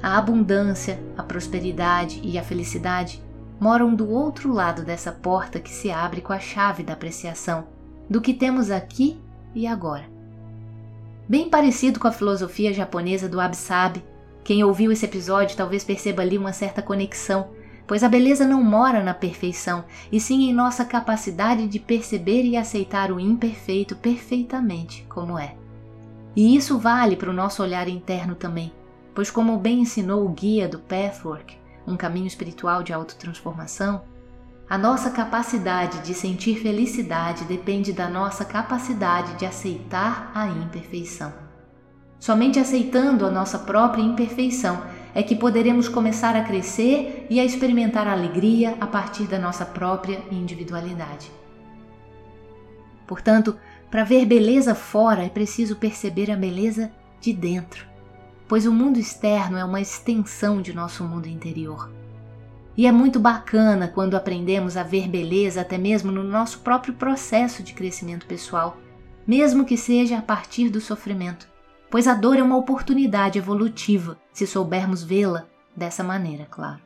a 0.00 0.16
abundância, 0.16 1.02
a 1.18 1.22
prosperidade 1.24 2.20
e 2.22 2.38
a 2.38 2.44
felicidade 2.44 3.20
moram 3.58 3.92
do 3.92 4.08
outro 4.08 4.52
lado 4.52 4.84
dessa 4.84 5.10
porta 5.10 5.58
que 5.58 5.68
se 5.68 5.90
abre 5.90 6.20
com 6.20 6.32
a 6.32 6.38
chave 6.38 6.84
da 6.84 6.92
apreciação 6.92 7.66
do 8.08 8.20
que 8.20 8.32
temos 8.32 8.70
aqui 8.70 9.18
e 9.52 9.66
agora. 9.66 10.04
Bem 11.28 11.50
parecido 11.50 11.98
com 11.98 12.06
a 12.06 12.12
filosofia 12.12 12.72
japonesa 12.72 13.28
do 13.28 13.40
Abisabi, 13.40 14.00
quem 14.44 14.62
ouviu 14.62 14.92
esse 14.92 15.06
episódio 15.06 15.56
talvez 15.56 15.82
perceba 15.82 16.22
ali 16.22 16.38
uma 16.38 16.52
certa 16.52 16.80
conexão, 16.80 17.48
pois 17.84 18.04
a 18.04 18.08
beleza 18.08 18.46
não 18.46 18.62
mora 18.62 19.02
na 19.02 19.12
perfeição, 19.12 19.84
e 20.12 20.20
sim 20.20 20.48
em 20.48 20.54
nossa 20.54 20.84
capacidade 20.84 21.66
de 21.66 21.80
perceber 21.80 22.44
e 22.44 22.56
aceitar 22.56 23.10
o 23.10 23.18
imperfeito 23.18 23.96
perfeitamente 23.96 25.04
como 25.08 25.36
é. 25.36 25.56
E 26.34 26.56
isso 26.56 26.78
vale 26.78 27.16
para 27.16 27.30
o 27.30 27.34
nosso 27.34 27.62
olhar 27.62 27.88
interno 27.88 28.34
também, 28.34 28.72
pois, 29.14 29.30
como 29.30 29.58
bem 29.58 29.80
ensinou 29.80 30.24
o 30.24 30.28
guia 30.28 30.68
do 30.68 30.78
Pathwork, 30.78 31.58
um 31.86 31.96
caminho 31.96 32.26
espiritual 32.26 32.82
de 32.82 32.92
autotransformação, 32.92 34.02
a 34.68 34.78
nossa 34.78 35.10
capacidade 35.10 35.98
de 36.02 36.14
sentir 36.14 36.60
felicidade 36.60 37.44
depende 37.44 37.92
da 37.92 38.08
nossa 38.08 38.44
capacidade 38.44 39.34
de 39.34 39.44
aceitar 39.44 40.30
a 40.32 40.46
imperfeição. 40.46 41.32
Somente 42.20 42.60
aceitando 42.60 43.26
a 43.26 43.30
nossa 43.32 43.58
própria 43.58 44.02
imperfeição 44.02 44.80
é 45.12 45.24
que 45.24 45.34
poderemos 45.34 45.88
começar 45.88 46.36
a 46.36 46.44
crescer 46.44 47.26
e 47.28 47.40
a 47.40 47.44
experimentar 47.44 48.06
a 48.06 48.12
alegria 48.12 48.76
a 48.80 48.86
partir 48.86 49.24
da 49.24 49.40
nossa 49.40 49.66
própria 49.66 50.22
individualidade. 50.30 51.32
Portanto, 53.08 53.56
para 53.90 54.04
ver 54.04 54.24
beleza 54.24 54.74
fora 54.74 55.24
é 55.24 55.28
preciso 55.28 55.76
perceber 55.76 56.30
a 56.30 56.36
beleza 56.36 56.92
de 57.20 57.32
dentro, 57.32 57.86
pois 58.46 58.64
o 58.64 58.72
mundo 58.72 58.98
externo 58.98 59.58
é 59.58 59.64
uma 59.64 59.80
extensão 59.80 60.62
de 60.62 60.72
nosso 60.72 61.02
mundo 61.02 61.26
interior. 61.26 61.90
E 62.76 62.86
é 62.86 62.92
muito 62.92 63.18
bacana 63.18 63.88
quando 63.88 64.14
aprendemos 64.14 64.76
a 64.76 64.82
ver 64.82 65.08
beleza 65.08 65.60
até 65.60 65.76
mesmo 65.76 66.12
no 66.12 66.22
nosso 66.22 66.60
próprio 66.60 66.94
processo 66.94 67.62
de 67.62 67.74
crescimento 67.74 68.26
pessoal, 68.26 68.78
mesmo 69.26 69.64
que 69.64 69.76
seja 69.76 70.18
a 70.18 70.22
partir 70.22 70.68
do 70.68 70.80
sofrimento, 70.80 71.48
pois 71.90 72.06
a 72.06 72.14
dor 72.14 72.38
é 72.38 72.42
uma 72.42 72.56
oportunidade 72.56 73.38
evolutiva 73.38 74.16
se 74.32 74.46
soubermos 74.46 75.02
vê-la 75.02 75.46
dessa 75.76 76.04
maneira, 76.04 76.46
claro. 76.48 76.80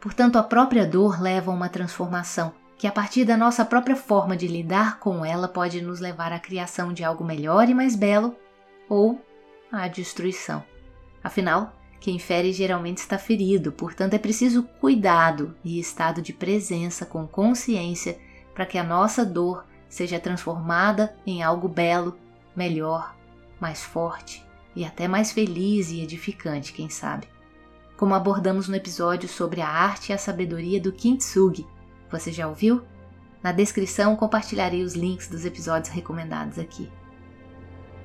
Portanto, 0.00 0.36
a 0.36 0.42
própria 0.42 0.86
dor 0.86 1.20
leva 1.20 1.50
a 1.50 1.54
uma 1.54 1.68
transformação 1.68 2.52
que, 2.78 2.86
a 2.86 2.92
partir 2.92 3.24
da 3.24 3.36
nossa 3.36 3.64
própria 3.64 3.96
forma 3.96 4.36
de 4.36 4.46
lidar 4.46 4.98
com 4.98 5.24
ela, 5.24 5.48
pode 5.48 5.80
nos 5.80 6.00
levar 6.00 6.32
à 6.32 6.38
criação 6.38 6.92
de 6.92 7.02
algo 7.02 7.24
melhor 7.24 7.68
e 7.68 7.74
mais 7.74 7.96
belo 7.96 8.36
ou 8.88 9.20
à 9.72 9.88
destruição. 9.88 10.62
Afinal, 11.22 11.72
quem 11.98 12.18
fere 12.18 12.52
geralmente 12.52 12.98
está 12.98 13.18
ferido, 13.18 13.72
portanto 13.72 14.14
é 14.14 14.18
preciso 14.18 14.62
cuidado 14.80 15.56
e 15.64 15.80
estado 15.80 16.22
de 16.22 16.32
presença 16.32 17.04
com 17.04 17.26
consciência 17.26 18.18
para 18.54 18.66
que 18.66 18.78
a 18.78 18.84
nossa 18.84 19.24
dor 19.24 19.64
seja 19.88 20.20
transformada 20.20 21.16
em 21.26 21.42
algo 21.42 21.68
belo, 21.68 22.16
melhor, 22.54 23.16
mais 23.60 23.82
forte 23.82 24.46
e 24.74 24.84
até 24.84 25.08
mais 25.08 25.32
feliz 25.32 25.90
e 25.90 26.00
edificante, 26.00 26.72
quem 26.72 26.88
sabe. 26.88 27.26
Como 27.96 28.14
abordamos 28.14 28.68
no 28.68 28.76
episódio 28.76 29.28
sobre 29.28 29.62
a 29.62 29.68
arte 29.68 30.10
e 30.10 30.12
a 30.12 30.18
sabedoria 30.18 30.80
do 30.80 30.92
Kintsugi. 30.92 31.66
Você 32.10 32.30
já 32.32 32.48
ouviu? 32.48 32.82
Na 33.42 33.52
descrição 33.52 34.16
compartilharei 34.16 34.82
os 34.82 34.94
links 34.94 35.28
dos 35.28 35.44
episódios 35.44 35.92
recomendados 35.92 36.58
aqui. 36.58 36.90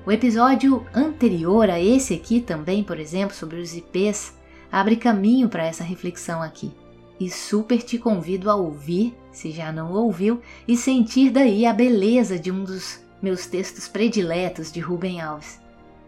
O 0.04 0.10
episódio 0.10 0.84
anterior 0.94 1.70
a 1.70 1.80
esse 1.80 2.12
aqui 2.14 2.40
também, 2.40 2.82
por 2.82 2.98
exemplo, 2.98 3.36
sobre 3.36 3.60
os 3.60 3.74
IPs, 3.74 4.36
abre 4.70 4.96
caminho 4.96 5.48
para 5.48 5.64
essa 5.64 5.84
reflexão 5.84 6.42
aqui. 6.42 6.72
E 7.20 7.30
super 7.30 7.80
te 7.82 7.98
convido 7.98 8.50
a 8.50 8.56
ouvir, 8.56 9.16
se 9.30 9.52
já 9.52 9.70
não 9.70 9.92
ouviu, 9.92 10.40
e 10.66 10.76
sentir 10.76 11.30
daí 11.30 11.64
a 11.66 11.72
beleza 11.72 12.38
de 12.38 12.50
um 12.50 12.64
dos 12.64 13.00
meus 13.22 13.46
textos 13.46 13.86
prediletos 13.86 14.72
de 14.72 14.80
Rubem 14.80 15.20
Alves. 15.20 15.60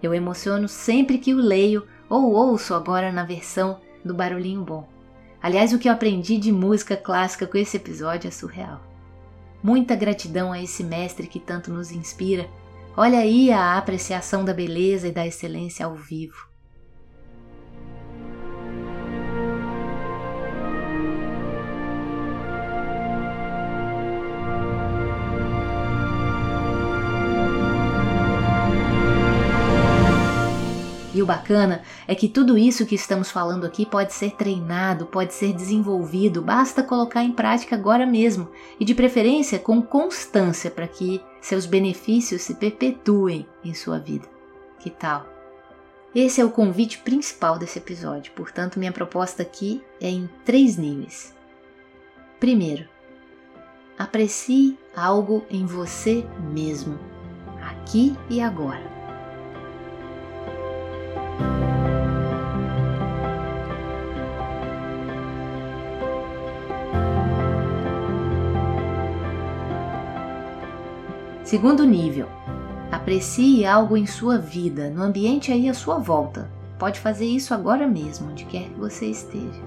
Eu 0.03 0.13
emociono 0.13 0.69
sempre 0.69 1.19
que 1.19 1.33
o 1.33 1.39
leio 1.39 1.87
ou 2.09 2.33
ouço 2.33 2.75
agora 2.75 3.13
na 3.13 3.25
versão 3.25 3.81
do 4.05 4.13
Barulhinho 4.13 4.63
Bom. 4.63 4.94
Aliás, 5.45 5.75
o 5.75 5.79
que 5.79 5.91
eu 5.91 5.93
aprendi 5.93 6.39
de 6.39 6.51
música 6.51 6.97
clássica 6.97 7.47
com 7.47 7.59
esse 7.59 7.77
episódio 7.77 8.29
é 8.29 8.31
surreal. 8.31 8.81
Muita 9.63 9.95
gratidão 9.95 10.51
a 10.51 10.63
esse 10.63 10.83
mestre 10.83 11.27
que 11.27 11.39
tanto 11.39 11.71
nos 11.71 11.93
inspira 11.93 12.49
Olha 12.97 13.19
aí 13.19 13.53
a 13.53 13.77
apreciação 13.77 14.43
da 14.43 14.55
beleza 14.55 15.07
e 15.07 15.13
da 15.13 15.27
excelência 15.27 15.85
ao 15.85 15.95
vivo. 15.95 16.49
O 31.25 31.27
bacana 31.27 31.83
é 32.07 32.15
que 32.15 32.29
tudo 32.29 32.57
isso 32.57 32.87
que 32.87 32.95
estamos 32.95 33.31
falando 33.31 33.67
aqui 33.67 33.85
pode 33.85 34.13
ser 34.13 34.33
treinado, 34.33 35.07
pode 35.07 35.35
ser 35.35 35.53
desenvolvido, 35.53 36.41
basta 36.41 36.83
colocar 36.83 37.25
em 37.25 37.33
prática 37.33 37.75
agora 37.75 38.07
mesmo 38.07 38.49
e 38.79 38.85
de 38.85 38.95
preferência 38.95 39.59
com 39.59 39.83
constância 39.83 40.71
para 40.71 40.87
que 40.87 41.21
seus 41.41 41.67
benefícios 41.67 42.43
se 42.43 42.55
perpetuem 42.55 43.47
em 43.65 43.75
sua 43.75 43.99
vida. 43.99 44.29
Que 44.79 44.91
tal? 44.91 45.27
Esse 46.15 46.41
é 46.41 46.45
o 46.45 46.51
convite 46.51 46.99
principal 46.99 47.59
desse 47.59 47.79
episódio, 47.79 48.33
portanto, 48.35 48.79
minha 48.79 48.93
proposta 48.93 49.43
aqui 49.43 49.83
é 50.01 50.09
em 50.09 50.31
três 50.45 50.77
níveis. 50.77 51.35
Primeiro, 52.39 52.89
aprecie 53.99 54.79
algo 54.95 55.45
em 55.51 55.67
você 55.67 56.25
mesmo, 56.53 56.99
aqui 57.61 58.17
e 58.31 58.41
agora. 58.41 58.94
Segundo 71.55 71.85
nível, 71.85 72.27
aprecie 72.91 73.65
algo 73.65 73.97
em 73.97 74.07
sua 74.07 74.39
vida, 74.39 74.91
no 74.91 75.01
ambiente 75.01 75.53
aí 75.53 75.69
à 75.69 75.73
sua 75.73 75.99
volta. 75.99 76.51
Pode 76.81 76.99
fazer 76.99 77.27
isso 77.27 77.55
agora 77.55 77.87
mesmo, 77.87 78.29
onde 78.29 78.45
quer 78.45 78.65
que 78.65 78.75
você 78.75 79.07
esteja. 79.07 79.63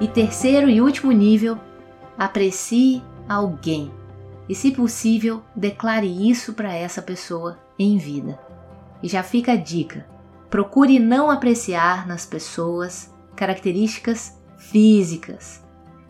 E 0.00 0.08
terceiro 0.08 0.68
e 0.68 0.80
último 0.80 1.12
nível, 1.12 1.56
aprecie 2.18 3.04
alguém. 3.28 3.92
E 4.48 4.54
se 4.56 4.72
possível, 4.72 5.44
declare 5.54 6.08
isso 6.28 6.54
para 6.54 6.74
essa 6.74 7.00
pessoa 7.00 7.56
em 7.78 7.96
vida. 7.98 8.45
E 9.02 9.08
já 9.08 9.22
fica 9.22 9.52
a 9.52 9.56
dica: 9.56 10.06
procure 10.50 10.98
não 10.98 11.30
apreciar 11.30 12.06
nas 12.06 12.24
pessoas 12.24 13.12
características 13.34 14.40
físicas, 14.56 15.64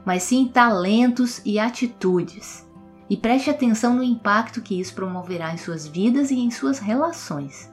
mas 0.04 0.22
sim 0.22 0.48
talentos 0.48 1.42
e 1.44 1.58
atitudes. 1.58 2.64
E 3.08 3.16
preste 3.16 3.50
atenção 3.50 3.94
no 3.94 4.02
impacto 4.02 4.60
que 4.60 4.80
isso 4.80 4.94
promoverá 4.94 5.52
em 5.52 5.58
suas 5.58 5.86
vidas 5.86 6.30
e 6.30 6.38
em 6.38 6.50
suas 6.50 6.78
relações. 6.78 7.72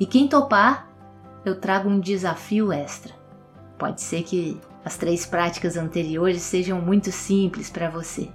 E 0.00 0.06
quem 0.06 0.28
topar, 0.28 0.88
eu 1.44 1.58
trago 1.60 1.88
um 1.88 2.00
desafio 2.00 2.72
extra. 2.72 3.14
Pode 3.78 4.00
ser 4.00 4.24
que 4.24 4.60
as 4.84 4.96
três 4.96 5.24
práticas 5.24 5.76
anteriores 5.76 6.42
sejam 6.42 6.80
muito 6.80 7.12
simples 7.12 7.70
para 7.70 7.88
você. 7.88 8.30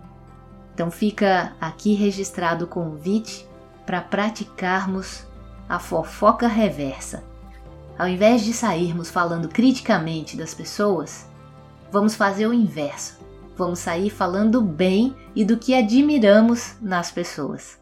Então 0.73 0.89
fica 0.89 1.54
aqui 1.60 1.93
registrado 1.93 2.65
o 2.65 2.67
convite 2.67 3.47
para 3.86 4.02
praticarmos 4.02 5.26
a 5.67 5.80
fofoca 5.80 6.48
reversa. 6.48 7.24
Ao 7.98 8.08
invés 8.08 8.44
de 8.44 8.54
sairmos 8.54 9.10
falando 9.10 9.48
criticamente 9.48 10.36
das 10.36 10.54
pessoas, 10.54 11.30
vamos 11.91 12.15
fazer 12.15 12.48
o 12.48 12.54
inverso. 12.54 13.20
Vamos 13.56 13.80
sair 13.80 14.10
falando 14.10 14.62
bem 14.62 15.15
e 15.36 15.46
do 15.46 15.58
que 15.58 15.76
admiramos 15.76 16.76
nas 16.82 17.12
pessoas. 17.12 17.80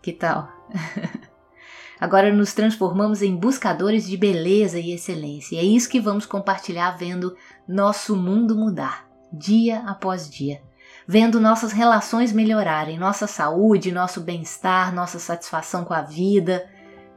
Que 0.00 0.12
tal? 0.12 0.48
Agora 2.00 2.32
nos 2.32 2.52
transformamos 2.52 3.22
em 3.22 3.36
buscadores 3.36 4.06
de 4.08 4.16
beleza 4.16 4.80
e 4.80 4.92
excelência. 4.92 5.56
E 5.56 5.58
é 5.58 5.62
isso 5.62 5.88
que 5.88 6.00
vamos 6.00 6.26
compartilhar 6.26 6.96
vendo 6.96 7.36
nosso 7.68 8.16
mundo 8.16 8.56
mudar, 8.56 9.06
dia 9.32 9.80
após 9.86 10.28
dia 10.28 10.60
vendo 11.06 11.40
nossas 11.40 11.72
relações 11.72 12.32
melhorarem, 12.32 12.98
nossa 12.98 13.26
saúde, 13.26 13.92
nosso 13.92 14.20
bem-estar, 14.20 14.94
nossa 14.94 15.18
satisfação 15.18 15.84
com 15.84 15.94
a 15.94 16.02
vida, 16.02 16.68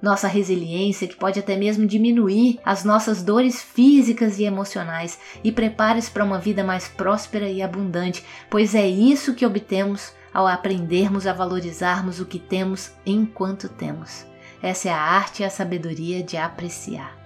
nossa 0.02 0.28
resiliência, 0.28 1.08
que 1.08 1.16
pode 1.16 1.40
até 1.40 1.56
mesmo 1.56 1.88
diminuir 1.88 2.60
as 2.64 2.84
nossas 2.84 3.24
dores 3.24 3.62
físicas 3.62 4.38
e 4.40 4.44
emocionais 4.44 5.18
e 5.44 5.52
prepare-se 5.52 6.12
para 6.12 6.24
uma 6.24 6.40
vida 6.40 6.64
mais 6.64 6.88
próspera 6.88 7.50
e 7.50 7.62
abundante, 7.62 8.24
pois 8.50 8.76
é 8.76 8.88
isso 8.88 9.34
que 9.34 9.46
obtemos 9.46 10.14
ao 10.34 10.46
aprendermos 10.46 11.26
a 11.26 11.34
valorizarmos 11.34 12.20
o 12.20 12.26
que 12.26 12.38
temos 12.38 12.92
enquanto 13.06 13.70
temos. 13.70 14.26
Essa 14.62 14.90
é 14.90 14.92
a 14.92 15.00
arte 15.00 15.42
e 15.42 15.46
a 15.46 15.50
sabedoria 15.50 16.22
de 16.22 16.38
apreciar. 16.38 17.25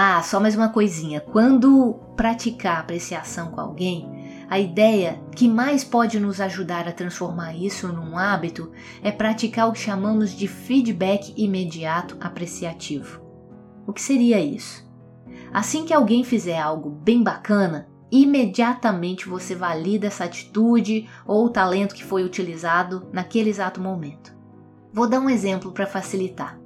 Ah, 0.00 0.22
só 0.22 0.38
mais 0.38 0.54
uma 0.54 0.68
coisinha. 0.68 1.20
Quando 1.20 1.94
praticar 2.14 2.78
apreciação 2.78 3.50
com 3.50 3.60
alguém, 3.60 4.08
a 4.48 4.56
ideia 4.56 5.20
que 5.34 5.48
mais 5.48 5.82
pode 5.82 6.20
nos 6.20 6.40
ajudar 6.40 6.86
a 6.86 6.92
transformar 6.92 7.52
isso 7.56 7.88
num 7.88 8.16
hábito 8.16 8.70
é 9.02 9.10
praticar 9.10 9.68
o 9.68 9.72
que 9.72 9.80
chamamos 9.80 10.30
de 10.30 10.46
feedback 10.46 11.34
imediato 11.36 12.16
apreciativo. 12.20 13.20
O 13.88 13.92
que 13.92 14.00
seria 14.00 14.38
isso? 14.38 14.88
Assim 15.52 15.84
que 15.84 15.92
alguém 15.92 16.22
fizer 16.22 16.60
algo 16.60 16.90
bem 16.90 17.20
bacana, 17.20 17.88
imediatamente 18.08 19.28
você 19.28 19.56
valida 19.56 20.06
essa 20.06 20.26
atitude 20.26 21.10
ou 21.26 21.46
o 21.46 21.50
talento 21.50 21.96
que 21.96 22.04
foi 22.04 22.22
utilizado 22.22 23.08
naquele 23.12 23.50
exato 23.50 23.80
momento. 23.80 24.32
Vou 24.92 25.08
dar 25.08 25.18
um 25.18 25.28
exemplo 25.28 25.72
para 25.72 25.88
facilitar. 25.88 26.56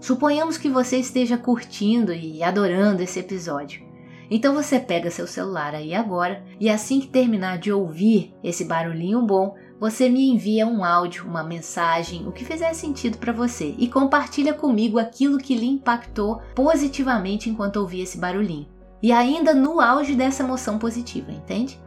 Suponhamos 0.00 0.56
que 0.56 0.68
você 0.68 0.98
esteja 0.98 1.36
curtindo 1.36 2.12
e 2.12 2.42
adorando 2.42 3.02
esse 3.02 3.18
episódio. 3.18 3.86
Então 4.30 4.54
você 4.54 4.78
pega 4.78 5.10
seu 5.10 5.26
celular 5.26 5.74
aí 5.74 5.94
agora 5.94 6.44
e 6.60 6.68
assim 6.68 7.00
que 7.00 7.08
terminar 7.08 7.58
de 7.58 7.72
ouvir 7.72 8.34
esse 8.44 8.64
barulhinho 8.64 9.22
bom, 9.22 9.54
você 9.80 10.08
me 10.08 10.28
envia 10.28 10.66
um 10.66 10.84
áudio, 10.84 11.24
uma 11.24 11.42
mensagem, 11.42 12.26
o 12.26 12.32
que 12.32 12.44
fizer 12.44 12.74
sentido 12.74 13.16
para 13.16 13.32
você 13.32 13.74
e 13.78 13.88
compartilha 13.88 14.52
comigo 14.52 14.98
aquilo 14.98 15.38
que 15.38 15.54
lhe 15.54 15.66
impactou 15.66 16.42
positivamente 16.54 17.48
enquanto 17.48 17.76
ouvia 17.76 18.02
esse 18.02 18.18
barulhinho. 18.18 18.68
E 19.02 19.12
ainda 19.12 19.54
no 19.54 19.80
auge 19.80 20.14
dessa 20.14 20.42
emoção 20.42 20.78
positiva, 20.78 21.30
entende? 21.30 21.80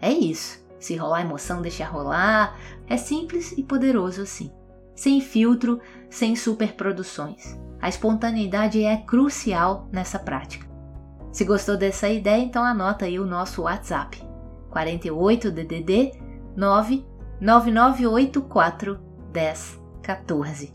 É 0.00 0.10
isso. 0.10 0.64
Se 0.78 0.94
rolar 0.94 1.22
emoção, 1.22 1.62
deixa 1.62 1.86
rolar. 1.86 2.56
É 2.86 2.96
simples 2.96 3.52
e 3.56 3.62
poderoso 3.62 4.22
assim. 4.22 4.52
Sem 4.96 5.20
filtro, 5.20 5.80
sem 6.10 6.34
superproduções. 6.34 7.56
A 7.80 7.88
espontaneidade 7.88 8.82
é 8.82 8.96
crucial 8.96 9.88
nessa 9.92 10.18
prática. 10.18 10.66
Se 11.30 11.44
gostou 11.44 11.76
dessa 11.76 12.08
ideia, 12.08 12.42
então 12.42 12.64
anota 12.64 13.04
aí 13.04 13.20
o 13.20 13.26
nosso 13.26 13.62
WhatsApp. 13.62 14.20
48 14.70 15.52
DDD 15.52 16.12
99984 16.56 18.98
1014. 19.32 20.74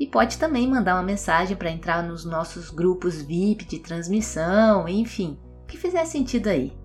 E 0.00 0.06
pode 0.06 0.38
também 0.38 0.68
mandar 0.68 0.96
uma 0.96 1.02
mensagem 1.02 1.56
para 1.56 1.70
entrar 1.70 2.02
nos 2.02 2.24
nossos 2.24 2.70
grupos 2.70 3.22
VIP 3.22 3.66
de 3.66 3.78
transmissão, 3.78 4.88
enfim, 4.88 5.38
o 5.62 5.66
que 5.66 5.76
fizer 5.76 6.04
sentido 6.06 6.48
aí. 6.48 6.79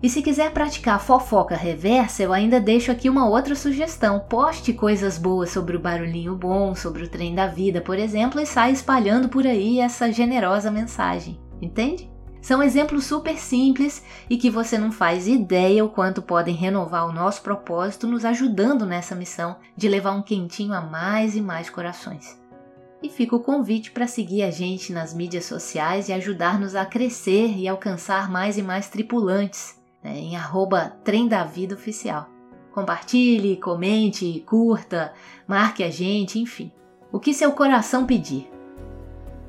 E 0.00 0.08
se 0.08 0.22
quiser 0.22 0.52
praticar 0.52 1.00
fofoca 1.00 1.56
reversa, 1.56 2.22
eu 2.22 2.32
ainda 2.32 2.60
deixo 2.60 2.92
aqui 2.92 3.10
uma 3.10 3.28
outra 3.28 3.56
sugestão. 3.56 4.20
Poste 4.20 4.72
coisas 4.72 5.18
boas 5.18 5.50
sobre 5.50 5.76
o 5.76 5.80
barulhinho 5.80 6.36
bom, 6.36 6.72
sobre 6.72 7.02
o 7.02 7.08
trem 7.08 7.34
da 7.34 7.48
vida, 7.48 7.80
por 7.80 7.98
exemplo, 7.98 8.40
e 8.40 8.46
saia 8.46 8.70
espalhando 8.70 9.28
por 9.28 9.44
aí 9.44 9.80
essa 9.80 10.12
generosa 10.12 10.70
mensagem. 10.70 11.40
Entende? 11.60 12.08
São 12.40 12.62
exemplos 12.62 13.06
super 13.06 13.36
simples 13.36 14.04
e 14.30 14.36
que 14.36 14.48
você 14.48 14.78
não 14.78 14.92
faz 14.92 15.26
ideia 15.26 15.84
o 15.84 15.88
quanto 15.88 16.22
podem 16.22 16.54
renovar 16.54 17.08
o 17.08 17.12
nosso 17.12 17.42
propósito, 17.42 18.06
nos 18.06 18.24
ajudando 18.24 18.86
nessa 18.86 19.16
missão 19.16 19.56
de 19.76 19.88
levar 19.88 20.12
um 20.12 20.22
quentinho 20.22 20.72
a 20.72 20.80
mais 20.80 21.34
e 21.34 21.40
mais 21.40 21.68
corações. 21.68 22.40
E 23.02 23.08
fica 23.08 23.34
o 23.34 23.40
convite 23.40 23.90
para 23.90 24.06
seguir 24.06 24.44
a 24.44 24.50
gente 24.52 24.92
nas 24.92 25.12
mídias 25.12 25.44
sociais 25.44 26.08
e 26.08 26.12
ajudar-nos 26.12 26.76
a 26.76 26.86
crescer 26.86 27.56
e 27.56 27.66
alcançar 27.66 28.30
mais 28.30 28.56
e 28.56 28.62
mais 28.62 28.88
tripulantes 28.88 29.77
né, 30.02 30.16
em 30.16 30.36
arroba 30.36 30.96
Trem 31.04 31.28
da 31.28 31.44
Vida 31.44 31.74
Oficial. 31.74 32.28
Compartilhe, 32.72 33.56
comente, 33.56 34.44
curta, 34.46 35.12
marque 35.46 35.82
a 35.82 35.90
gente, 35.90 36.38
enfim. 36.38 36.70
O 37.10 37.18
que 37.18 37.34
seu 37.34 37.52
coração 37.52 38.06
pedir. 38.06 38.50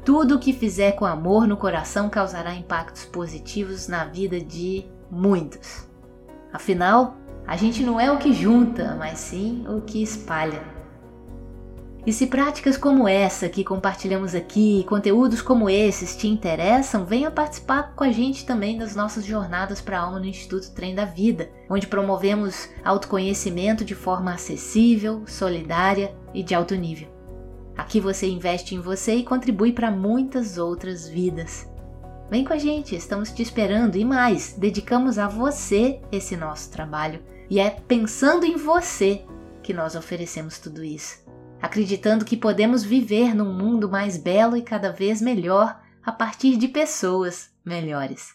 Tudo 0.04 0.36
o 0.36 0.40
que 0.40 0.54
fizer 0.54 0.94
com 0.94 1.06
amor 1.06 1.46
no 1.46 1.58
coração 1.58 2.10
causará 2.10 2.56
impactos 2.56 3.06
positivos 3.06 3.88
na 3.88 4.06
vida 4.06 4.40
de 4.40 4.86
muitos. 5.12 5.88
Afinal, 6.52 7.18
a 7.46 7.56
gente 7.56 7.84
não 7.84 8.00
é 8.00 8.12
o 8.12 8.18
que 8.18 8.34
junta, 8.34 8.96
mas 8.98 9.20
sim 9.20 9.66
o 9.68 9.82
que 9.82 10.02
espalha. 10.02 10.79
E 12.10 12.12
se 12.12 12.26
práticas 12.26 12.76
como 12.76 13.08
essa 13.08 13.48
que 13.48 13.64
compartilhamos 13.64 14.34
aqui, 14.34 14.84
conteúdos 14.90 15.44
como 15.44 15.70
esses 15.70 16.16
te 16.16 16.28
interessam, 16.28 17.06
venha 17.06 17.30
participar 17.30 17.94
com 17.96 18.04
a 18.04 18.12
gente 18.12 18.48
também 18.48 18.80
das 18.80 18.96
nossas 18.96 19.24
jornadas 19.24 19.80
para 19.80 20.00
a 20.00 20.02
alma 20.02 20.20
no 20.20 20.26
Instituto 20.26 20.72
Trem 20.72 20.96
da 20.96 21.06
Vida, 21.06 21.52
onde 21.70 21.86
promovemos 21.86 22.68
autoconhecimento 22.84 23.86
de 23.86 23.94
forma 23.94 24.34
acessível, 24.34 25.22
solidária 25.28 26.12
e 26.34 26.42
de 26.42 26.56
alto 26.56 26.74
nível. 26.74 27.08
Aqui 27.78 28.00
você 28.00 28.28
investe 28.28 28.74
em 28.74 28.80
você 28.80 29.14
e 29.14 29.24
contribui 29.24 29.72
para 29.72 29.92
muitas 29.92 30.58
outras 30.58 31.08
vidas. 31.08 31.70
Vem 32.28 32.44
com 32.44 32.54
a 32.54 32.58
gente, 32.58 32.96
estamos 32.96 33.32
te 33.32 33.44
esperando 33.44 33.98
e 33.98 34.04
mais, 34.04 34.54
dedicamos 34.54 35.20
a 35.20 35.28
você 35.28 36.02
esse 36.12 36.36
nosso 36.36 36.72
trabalho. 36.72 37.22
E 37.52 37.60
é 37.60 37.70
pensando 37.70 38.48
em 38.48 38.58
você 38.58 39.22
que 39.62 39.76
nós 39.76 39.94
oferecemos 39.94 40.58
tudo 40.58 40.84
isso. 40.84 41.30
Acreditando 41.62 42.24
que 42.24 42.38
podemos 42.38 42.84
viver 42.84 43.36
num 43.36 43.54
mundo 43.54 43.90
mais 43.90 44.18
belo 44.18 44.56
e 44.56 44.62
cada 44.62 44.92
vez 44.92 45.22
melhor 45.22 45.80
a 46.06 46.12
partir 46.12 46.58
de 46.58 46.68
pessoas 46.68 47.50
melhores. 47.66 48.34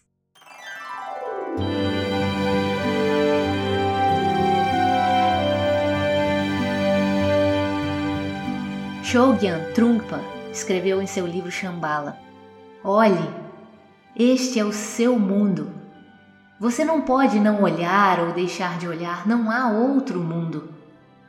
Shogyan 9.02 9.72
Trungpa 9.74 10.20
escreveu 10.52 11.00
em 11.00 11.06
seu 11.06 11.26
livro 11.26 11.50
Shambhala: 11.50 12.18
Olhe, 12.82 13.30
este 14.16 14.58
é 14.58 14.64
o 14.64 14.72
seu 14.72 15.18
mundo. 15.18 15.72
Você 16.60 16.84
não 16.84 17.02
pode 17.02 17.40
não 17.40 17.62
olhar 17.62 18.20
ou 18.20 18.32
deixar 18.32 18.78
de 18.78 18.86
olhar, 18.86 19.26
não 19.26 19.50
há 19.50 19.70
outro 19.70 20.20
mundo. 20.20 20.68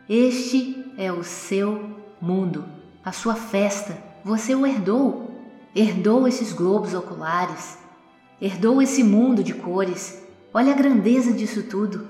Este 0.08 0.85
é 0.97 1.12
o 1.12 1.23
seu 1.23 1.89
mundo, 2.21 2.65
a 3.03 3.12
sua 3.12 3.36
festa. 3.36 3.97
Você 4.23 4.55
o 4.55 4.65
herdou. 4.65 5.31
Herdou 5.75 6.27
esses 6.27 6.53
globos 6.53 6.93
oculares. 6.93 7.77
Herdou 8.41 8.81
esse 8.81 9.03
mundo 9.03 9.43
de 9.43 9.53
cores. 9.53 10.23
Olhe 10.53 10.71
a 10.71 10.75
grandeza 10.75 11.34
disso 11.34 11.63
tudo. 11.63 12.08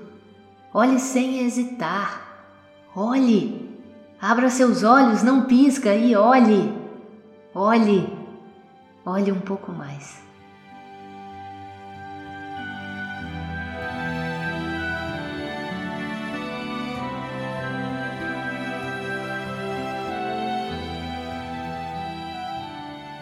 Olhe 0.72 0.98
sem 0.98 1.40
hesitar. 1.44 2.22
Olhe. 2.94 3.70
Abra 4.20 4.48
seus 4.48 4.82
olhos, 4.82 5.22
não 5.22 5.44
pisca 5.46 5.94
e 5.94 6.16
olhe. 6.16 6.72
Olhe. 7.54 8.08
Olhe 9.04 9.32
um 9.32 9.40
pouco 9.40 9.72
mais. 9.72 10.25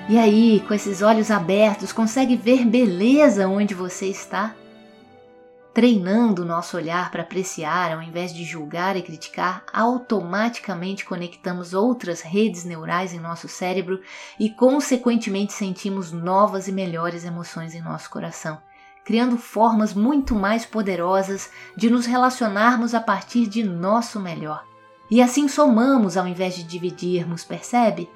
E 0.08 0.18
aí, 0.18 0.60
com 0.68 0.74
esses 0.74 1.00
olhos 1.00 1.30
abertos, 1.30 1.92
consegue 1.92 2.36
ver 2.36 2.64
beleza 2.66 3.48
onde 3.48 3.74
você 3.74 4.06
está? 4.06 4.54
treinando 5.74 6.42
o 6.42 6.44
nosso 6.44 6.76
olhar 6.76 7.10
para 7.10 7.22
apreciar 7.22 7.92
ao 7.92 8.00
invés 8.00 8.32
de 8.32 8.44
julgar 8.44 8.96
e 8.96 9.02
criticar, 9.02 9.64
automaticamente 9.72 11.04
conectamos 11.04 11.74
outras 11.74 12.20
redes 12.20 12.64
neurais 12.64 13.12
em 13.12 13.18
nosso 13.18 13.48
cérebro 13.48 14.00
e, 14.38 14.48
consequentemente, 14.48 15.52
sentimos 15.52 16.12
novas 16.12 16.68
e 16.68 16.72
melhores 16.72 17.24
emoções 17.24 17.74
em 17.74 17.82
nosso 17.82 18.08
coração, 18.08 18.62
criando 19.04 19.36
formas 19.36 19.92
muito 19.92 20.36
mais 20.36 20.64
poderosas 20.64 21.50
de 21.76 21.90
nos 21.90 22.06
relacionarmos 22.06 22.94
a 22.94 23.00
partir 23.00 23.48
de 23.48 23.64
nosso 23.64 24.20
melhor. 24.20 24.64
E 25.10 25.20
assim 25.20 25.48
somamos 25.48 26.16
ao 26.16 26.26
invés 26.26 26.54
de 26.54 26.62
dividirmos, 26.62 27.42
percebe? 27.42 28.08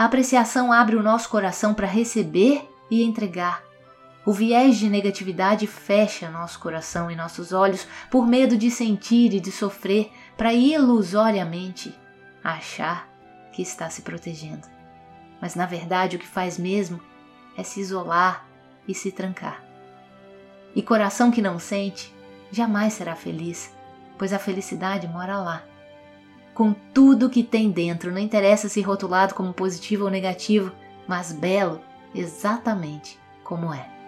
A 0.00 0.06
apreciação 0.06 0.72
abre 0.72 0.96
o 0.96 1.02
nosso 1.02 1.28
coração 1.28 1.74
para 1.74 1.86
receber 1.86 2.66
e 2.90 3.02
entregar 3.02 3.62
o 4.24 4.32
viés 4.32 4.78
de 4.78 4.88
negatividade 4.88 5.66
fecha 5.66 6.30
nosso 6.30 6.58
coração 6.58 7.10
e 7.10 7.14
nossos 7.14 7.52
olhos 7.52 7.86
por 8.10 8.26
medo 8.26 8.56
de 8.56 8.70
sentir 8.70 9.34
e 9.34 9.38
de 9.38 9.52
sofrer 9.52 10.10
para 10.38 10.54
ilusoriamente 10.54 11.94
achar 12.42 13.10
que 13.52 13.60
está 13.60 13.90
se 13.90 14.00
protegendo. 14.00 14.66
Mas 15.38 15.54
na 15.54 15.66
verdade 15.66 16.16
o 16.16 16.18
que 16.18 16.26
faz 16.26 16.56
mesmo 16.56 16.98
é 17.54 17.62
se 17.62 17.78
isolar 17.78 18.48
e 18.88 18.94
se 18.94 19.12
trancar. 19.12 19.62
E 20.74 20.80
coração 20.80 21.30
que 21.30 21.42
não 21.42 21.58
sente 21.58 22.10
jamais 22.50 22.94
será 22.94 23.14
feliz, 23.14 23.70
pois 24.16 24.32
a 24.32 24.38
felicidade 24.38 25.06
mora 25.06 25.38
lá. 25.40 25.69
Com 26.54 26.74
tudo 26.92 27.30
que 27.30 27.42
tem 27.42 27.70
dentro, 27.70 28.10
não 28.10 28.18
interessa 28.18 28.68
se 28.68 28.80
rotulado 28.80 29.34
como 29.34 29.52
positivo 29.52 30.04
ou 30.04 30.10
negativo, 30.10 30.72
mas 31.06 31.32
belo 31.32 31.80
exatamente 32.14 33.18
como 33.42 33.72
é. 33.72 34.00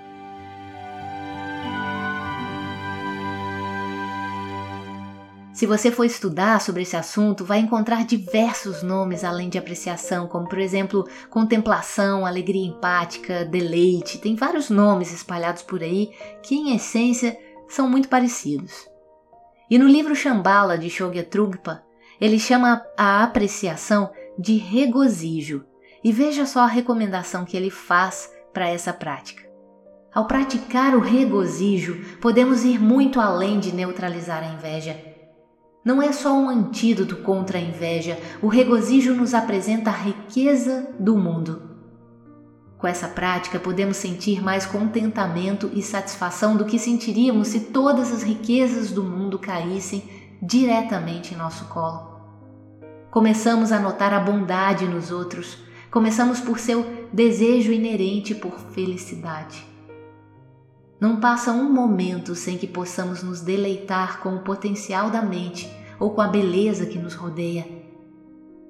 Se 5.52 5.66
você 5.66 5.92
for 5.92 6.04
estudar 6.04 6.60
sobre 6.60 6.82
esse 6.82 6.96
assunto, 6.96 7.44
vai 7.44 7.58
encontrar 7.58 8.04
diversos 8.06 8.82
nomes 8.82 9.22
além 9.22 9.48
de 9.48 9.58
apreciação, 9.58 10.26
como 10.26 10.48
por 10.48 10.58
exemplo 10.58 11.06
contemplação, 11.28 12.24
alegria 12.24 12.66
empática, 12.66 13.44
deleite. 13.44 14.18
Tem 14.18 14.34
vários 14.34 14.70
nomes 14.70 15.12
espalhados 15.12 15.62
por 15.62 15.82
aí 15.82 16.10
que, 16.42 16.54
em 16.54 16.74
essência, 16.74 17.38
são 17.68 17.88
muito 17.88 18.08
parecidos. 18.08 18.88
E 19.70 19.78
no 19.78 19.86
livro 19.86 20.16
Shambhala 20.16 20.76
de 20.76 20.88
Shogya 20.88 21.22
Trungpa, 21.22 21.82
ele 22.22 22.38
chama 22.38 22.86
a 22.96 23.24
apreciação 23.24 24.12
de 24.38 24.56
regozijo. 24.56 25.64
E 26.04 26.12
veja 26.12 26.46
só 26.46 26.60
a 26.60 26.68
recomendação 26.68 27.44
que 27.44 27.56
ele 27.56 27.68
faz 27.68 28.32
para 28.52 28.68
essa 28.68 28.92
prática. 28.92 29.42
Ao 30.14 30.28
praticar 30.28 30.94
o 30.94 31.00
regozijo, 31.00 32.00
podemos 32.20 32.64
ir 32.64 32.78
muito 32.78 33.20
além 33.20 33.58
de 33.58 33.74
neutralizar 33.74 34.44
a 34.44 34.54
inveja 34.54 34.96
Não 35.84 36.00
é 36.00 36.12
só 36.12 36.32
um 36.32 36.48
antídoto 36.48 37.16
contra 37.16 37.58
a 37.58 37.60
inveja, 37.60 38.16
o 38.40 38.46
regozijo 38.46 39.14
nos 39.14 39.34
apresenta 39.34 39.90
a 39.90 39.92
riqueza 39.92 40.94
do 41.00 41.16
mundo. 41.16 41.70
Com 42.78 42.86
essa 42.86 43.08
prática, 43.08 43.58
podemos 43.58 43.96
sentir 43.96 44.40
mais 44.40 44.64
contentamento 44.64 45.72
e 45.74 45.82
satisfação 45.82 46.56
do 46.56 46.66
que 46.66 46.78
sentiríamos 46.78 47.48
se 47.48 47.58
todas 47.58 48.12
as 48.12 48.22
riquezas 48.22 48.92
do 48.92 49.02
mundo 49.02 49.40
caíssem 49.40 50.08
diretamente 50.40 51.34
em 51.34 51.36
nosso 51.36 51.64
colo. 51.64 52.11
Começamos 53.12 53.72
a 53.72 53.78
notar 53.78 54.14
a 54.14 54.18
bondade 54.18 54.86
nos 54.86 55.10
outros, 55.12 55.58
começamos 55.90 56.40
por 56.40 56.58
seu 56.58 57.06
desejo 57.12 57.70
inerente 57.70 58.34
por 58.34 58.58
felicidade. 58.58 59.66
Não 60.98 61.20
passa 61.20 61.52
um 61.52 61.70
momento 61.70 62.34
sem 62.34 62.56
que 62.56 62.66
possamos 62.66 63.22
nos 63.22 63.42
deleitar 63.42 64.20
com 64.20 64.36
o 64.36 64.38
potencial 64.40 65.10
da 65.10 65.20
mente 65.20 65.70
ou 66.00 66.12
com 66.12 66.22
a 66.22 66.28
beleza 66.28 66.86
que 66.86 66.98
nos 66.98 67.12
rodeia. 67.12 67.66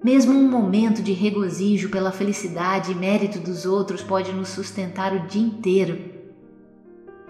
Mesmo 0.02 0.36
um 0.36 0.50
momento 0.50 1.04
de 1.04 1.12
regozijo 1.12 1.88
pela 1.88 2.10
felicidade 2.10 2.90
e 2.90 2.96
mérito 2.96 3.38
dos 3.38 3.64
outros 3.64 4.02
pode 4.02 4.32
nos 4.32 4.48
sustentar 4.48 5.14
o 5.14 5.28
dia 5.28 5.40
inteiro. 5.40 6.00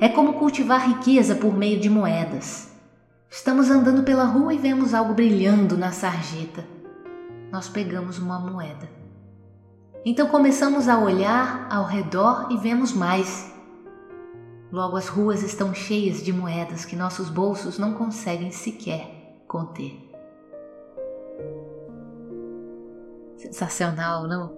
É 0.00 0.08
como 0.08 0.38
cultivar 0.38 0.88
riqueza 0.88 1.34
por 1.34 1.54
meio 1.54 1.78
de 1.78 1.90
moedas. 1.90 2.72
Estamos 3.30 3.68
andando 3.68 4.02
pela 4.02 4.24
rua 4.24 4.54
e 4.54 4.58
vemos 4.58 4.94
algo 4.94 5.12
brilhando 5.12 5.76
na 5.76 5.92
sarjeta. 5.92 6.71
Nós 7.52 7.68
pegamos 7.68 8.18
uma 8.18 8.40
moeda. 8.40 8.88
Então 10.06 10.26
começamos 10.26 10.88
a 10.88 10.98
olhar 10.98 11.68
ao 11.70 11.84
redor 11.84 12.48
e 12.50 12.56
vemos 12.56 12.94
mais. 12.94 13.52
Logo 14.72 14.96
as 14.96 15.06
ruas 15.06 15.42
estão 15.42 15.74
cheias 15.74 16.22
de 16.22 16.32
moedas 16.32 16.86
que 16.86 16.96
nossos 16.96 17.28
bolsos 17.28 17.78
não 17.78 17.92
conseguem 17.92 18.50
sequer 18.50 19.44
conter. 19.46 20.10
Sensacional, 23.36 24.26
não? 24.26 24.56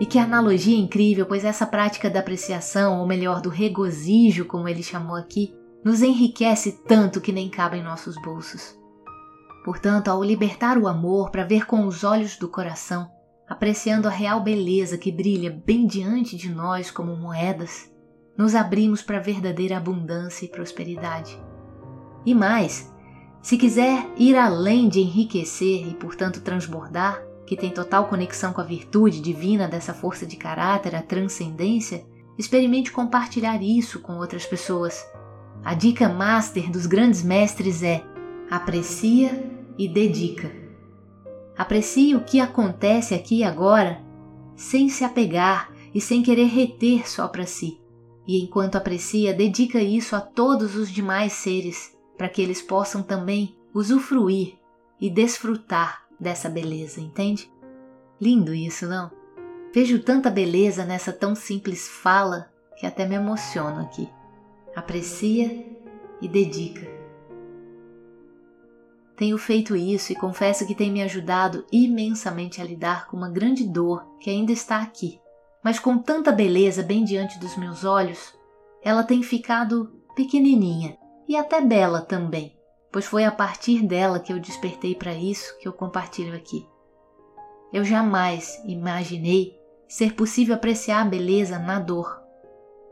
E 0.00 0.06
que 0.06 0.18
analogia 0.18 0.78
incrível, 0.78 1.26
pois 1.26 1.44
essa 1.44 1.66
prática 1.66 2.08
da 2.08 2.20
apreciação, 2.20 3.00
ou 3.00 3.06
melhor, 3.06 3.42
do 3.42 3.50
regozijo, 3.50 4.46
como 4.46 4.66
ele 4.66 4.82
chamou 4.82 5.14
aqui, 5.14 5.54
nos 5.84 6.00
enriquece 6.00 6.80
tanto 6.88 7.20
que 7.20 7.32
nem 7.32 7.50
cabe 7.50 7.76
em 7.76 7.82
nossos 7.82 8.16
bolsos. 8.22 8.79
Portanto, 9.64 10.08
ao 10.08 10.22
libertar 10.22 10.78
o 10.78 10.88
amor 10.88 11.30
para 11.30 11.44
ver 11.44 11.66
com 11.66 11.86
os 11.86 12.02
olhos 12.02 12.36
do 12.36 12.48
coração, 12.48 13.10
apreciando 13.48 14.08
a 14.08 14.10
real 14.10 14.40
beleza 14.40 14.96
que 14.96 15.12
brilha 15.12 15.50
bem 15.50 15.86
diante 15.86 16.36
de 16.36 16.48
nós 16.48 16.90
como 16.90 17.16
moedas, 17.16 17.90
nos 18.38 18.54
abrimos 18.54 19.02
para 19.02 19.18
a 19.18 19.22
verdadeira 19.22 19.76
abundância 19.76 20.46
e 20.46 20.48
prosperidade. 20.48 21.38
E 22.24 22.34
mais, 22.34 22.90
se 23.42 23.58
quiser 23.58 24.06
ir 24.16 24.36
além 24.36 24.88
de 24.88 25.00
enriquecer 25.00 25.88
e, 25.88 25.94
portanto, 25.94 26.40
transbordar, 26.40 27.22
que 27.46 27.56
tem 27.56 27.70
total 27.70 28.06
conexão 28.06 28.52
com 28.52 28.60
a 28.60 28.64
virtude 28.64 29.20
divina 29.20 29.66
dessa 29.66 29.92
força 29.92 30.24
de 30.24 30.36
caráter, 30.36 30.94
a 30.94 31.02
transcendência, 31.02 32.06
experimente 32.38 32.92
compartilhar 32.92 33.60
isso 33.60 34.00
com 34.00 34.18
outras 34.18 34.46
pessoas. 34.46 35.04
A 35.64 35.74
dica 35.74 36.08
master 36.08 36.70
dos 36.70 36.86
grandes 36.86 37.22
mestres 37.22 37.82
é: 37.82 38.04
aprecia 38.50 39.49
e 39.80 39.88
dedica. 39.88 40.52
Aprecie 41.56 42.14
o 42.14 42.22
que 42.22 42.38
acontece 42.38 43.14
aqui 43.14 43.38
e 43.38 43.44
agora, 43.44 44.04
sem 44.54 44.90
se 44.90 45.04
apegar 45.04 45.72
e 45.94 46.02
sem 46.02 46.22
querer 46.22 46.48
reter 46.48 47.08
só 47.08 47.26
para 47.26 47.46
si. 47.46 47.80
E 48.26 48.44
enquanto 48.44 48.76
aprecia, 48.76 49.32
dedica 49.32 49.80
isso 49.80 50.14
a 50.14 50.20
todos 50.20 50.76
os 50.76 50.90
demais 50.90 51.32
seres, 51.32 51.96
para 52.18 52.28
que 52.28 52.42
eles 52.42 52.60
possam 52.60 53.02
também 53.02 53.56
usufruir 53.72 54.58
e 55.00 55.08
desfrutar 55.08 56.04
dessa 56.20 56.50
beleza, 56.50 57.00
entende? 57.00 57.50
Lindo 58.20 58.52
isso, 58.52 58.86
não? 58.86 59.10
Vejo 59.72 60.02
tanta 60.02 60.30
beleza 60.30 60.84
nessa 60.84 61.10
tão 61.10 61.34
simples 61.34 61.88
fala 61.88 62.52
que 62.76 62.86
até 62.86 63.06
me 63.06 63.14
emociono 63.14 63.80
aqui. 63.80 64.06
Aprecia 64.76 65.66
e 66.20 66.28
dedica. 66.28 66.99
Tenho 69.20 69.38
feito 69.38 69.76
isso 69.76 70.10
e 70.10 70.16
confesso 70.16 70.66
que 70.66 70.74
tem 70.74 70.90
me 70.90 71.00
ajudado 71.00 71.64
imensamente 71.70 72.60
a 72.60 72.64
lidar 72.64 73.06
com 73.06 73.16
uma 73.16 73.30
grande 73.30 73.62
dor 73.62 74.04
que 74.18 74.28
ainda 74.28 74.50
está 74.50 74.82
aqui, 74.82 75.20
mas 75.62 75.78
com 75.78 75.96
tanta 75.96 76.32
beleza 76.32 76.82
bem 76.82 77.04
diante 77.04 77.38
dos 77.38 77.56
meus 77.56 77.84
olhos, 77.84 78.34
ela 78.82 79.04
tem 79.04 79.22
ficado 79.22 79.92
pequenininha 80.16 80.98
e 81.28 81.36
até 81.36 81.60
bela 81.60 82.00
também 82.00 82.58
pois 82.92 83.06
foi 83.06 83.24
a 83.24 83.30
partir 83.30 83.82
dela 83.82 84.18
que 84.18 84.32
eu 84.32 84.40
despertei 84.40 84.94
para 84.94 85.14
isso 85.14 85.56
que 85.58 85.68
eu 85.68 85.72
compartilho 85.72 86.34
aqui. 86.34 86.66
Eu 87.72 87.84
jamais 87.84 88.60
imaginei 88.66 89.56
ser 89.88 90.14
possível 90.14 90.54
apreciar 90.54 91.02
a 91.02 91.08
beleza 91.08 91.58
na 91.58 91.78
dor. 91.78 92.20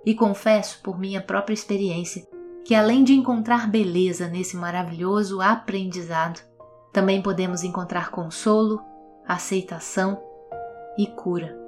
E 0.04 0.14
confesso, 0.14 0.80
por 0.82 0.98
minha 0.98 1.20
própria 1.20 1.54
experiência, 1.54 2.26
que 2.68 2.74
além 2.74 3.02
de 3.02 3.14
encontrar 3.14 3.66
beleza 3.66 4.28
nesse 4.28 4.54
maravilhoso 4.54 5.40
aprendizado, 5.40 6.38
também 6.92 7.22
podemos 7.22 7.64
encontrar 7.64 8.10
consolo, 8.10 8.82
aceitação 9.26 10.22
e 10.98 11.06
cura. 11.06 11.58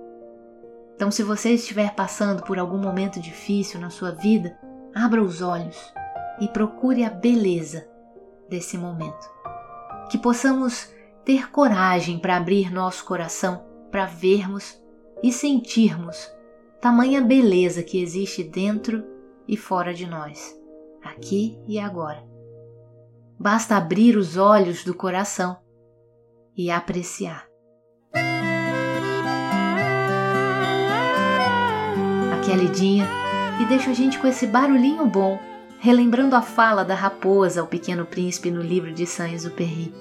Então, 0.94 1.10
se 1.10 1.22
você 1.22 1.54
estiver 1.54 1.94
passando 1.94 2.42
por 2.42 2.58
algum 2.58 2.76
momento 2.76 3.18
difícil 3.18 3.80
na 3.80 3.88
sua 3.88 4.10
vida, 4.10 4.58
abra 4.94 5.22
os 5.22 5.40
olhos 5.40 5.78
e 6.38 6.46
procure 6.48 7.02
a 7.02 7.08
beleza 7.08 7.88
desse 8.46 8.76
momento. 8.76 9.26
Que 10.10 10.18
possamos 10.18 10.92
ter 11.24 11.50
coragem 11.50 12.18
para 12.18 12.36
abrir 12.36 12.70
nosso 12.70 13.06
coração 13.06 13.64
para 13.90 14.04
vermos 14.04 14.78
e 15.22 15.32
sentirmos 15.32 16.30
tamanha 16.78 17.22
beleza 17.22 17.82
que 17.82 18.02
existe 18.02 18.44
dentro 18.44 19.02
e 19.48 19.56
fora 19.56 19.94
de 19.94 20.06
nós, 20.06 20.59
aqui 21.02 21.58
e 21.66 21.78
agora. 21.78 22.22
Basta 23.38 23.76
abrir 23.76 24.16
os 24.16 24.36
olhos 24.36 24.84
do 24.84 24.94
coração 24.94 25.56
e 26.56 26.70
apreciar. 26.70 27.46
Aqui 32.34 32.50
é 32.50 32.54
a 32.54 32.56
Lidinha 32.56 33.06
e 33.60 33.64
deixa 33.66 33.90
a 33.90 33.94
gente 33.94 34.18
com 34.18 34.26
esse 34.26 34.46
barulhinho 34.46 35.06
bom 35.06 35.38
relembrando 35.80 36.36
a 36.36 36.42
fala 36.42 36.84
da 36.84 36.94
raposa 36.94 37.62
ao 37.62 37.66
pequeno 37.66 38.04
príncipe 38.04 38.50
no 38.50 38.60
livro 38.60 38.92
de 38.92 39.06
Saint-Exupéry. 39.06 39.94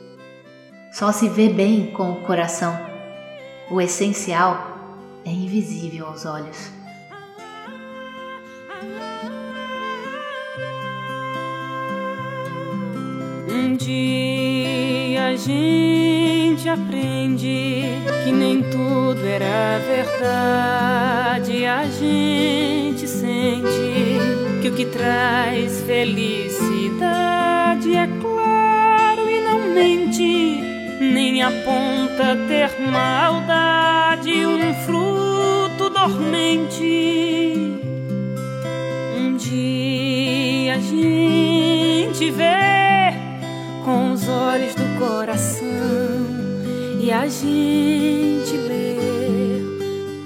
Só 0.92 1.12
se 1.14 1.30
vê 1.30 1.48
bem 1.48 1.92
com 1.92 2.12
o 2.12 2.22
coração. 2.26 2.78
O 3.72 3.80
essencial 3.80 5.22
é 5.24 5.30
invisível 5.30 6.08
aos 6.08 6.26
olhos. 6.26 6.79
Um 13.52 13.76
dia 13.76 15.26
a 15.26 15.36
gente 15.36 16.70
aprende 16.70 17.82
que 18.24 18.32
nem 18.32 18.62
tudo 18.62 19.26
era 19.26 19.80
verdade. 19.80 21.66
A 21.66 21.84
gente 21.86 23.08
sente 23.08 24.20
que 24.62 24.68
o 24.68 24.76
que 24.76 24.86
traz 24.86 25.82
felicidade 25.82 27.96
é 27.96 28.08
claro 28.22 29.28
e 29.28 29.42
não 29.42 29.74
mente, 29.74 30.62
nem 31.02 31.42
aponta 31.42 32.38
ter 32.48 32.70
maldade, 32.80 34.46
um 34.46 34.76
fruto 34.86 35.90
dormente. 35.90 37.80
Um 39.18 39.36
dia 39.38 40.76
a 40.76 40.80
gente 40.80 42.30
vê 42.30 42.79
olhos 44.30 44.76
do 44.76 45.00
coração 45.00 45.68
e 47.02 47.12
a 47.12 47.28
gente 47.28 48.56
lê 48.58 48.98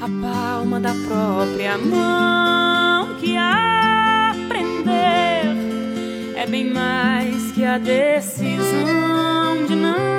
a 0.02 0.10
palma 0.22 0.80
da 0.80 0.94
própria 1.08 1.78
mão 1.78 3.16
que 3.20 3.38
há 3.38 3.74
é 6.44 6.46
bem 6.46 6.74
mais 6.74 7.54
que 7.54 7.64
a 7.64 7.78
decisão 7.78 9.66
de 9.66 9.76
não 9.76 10.13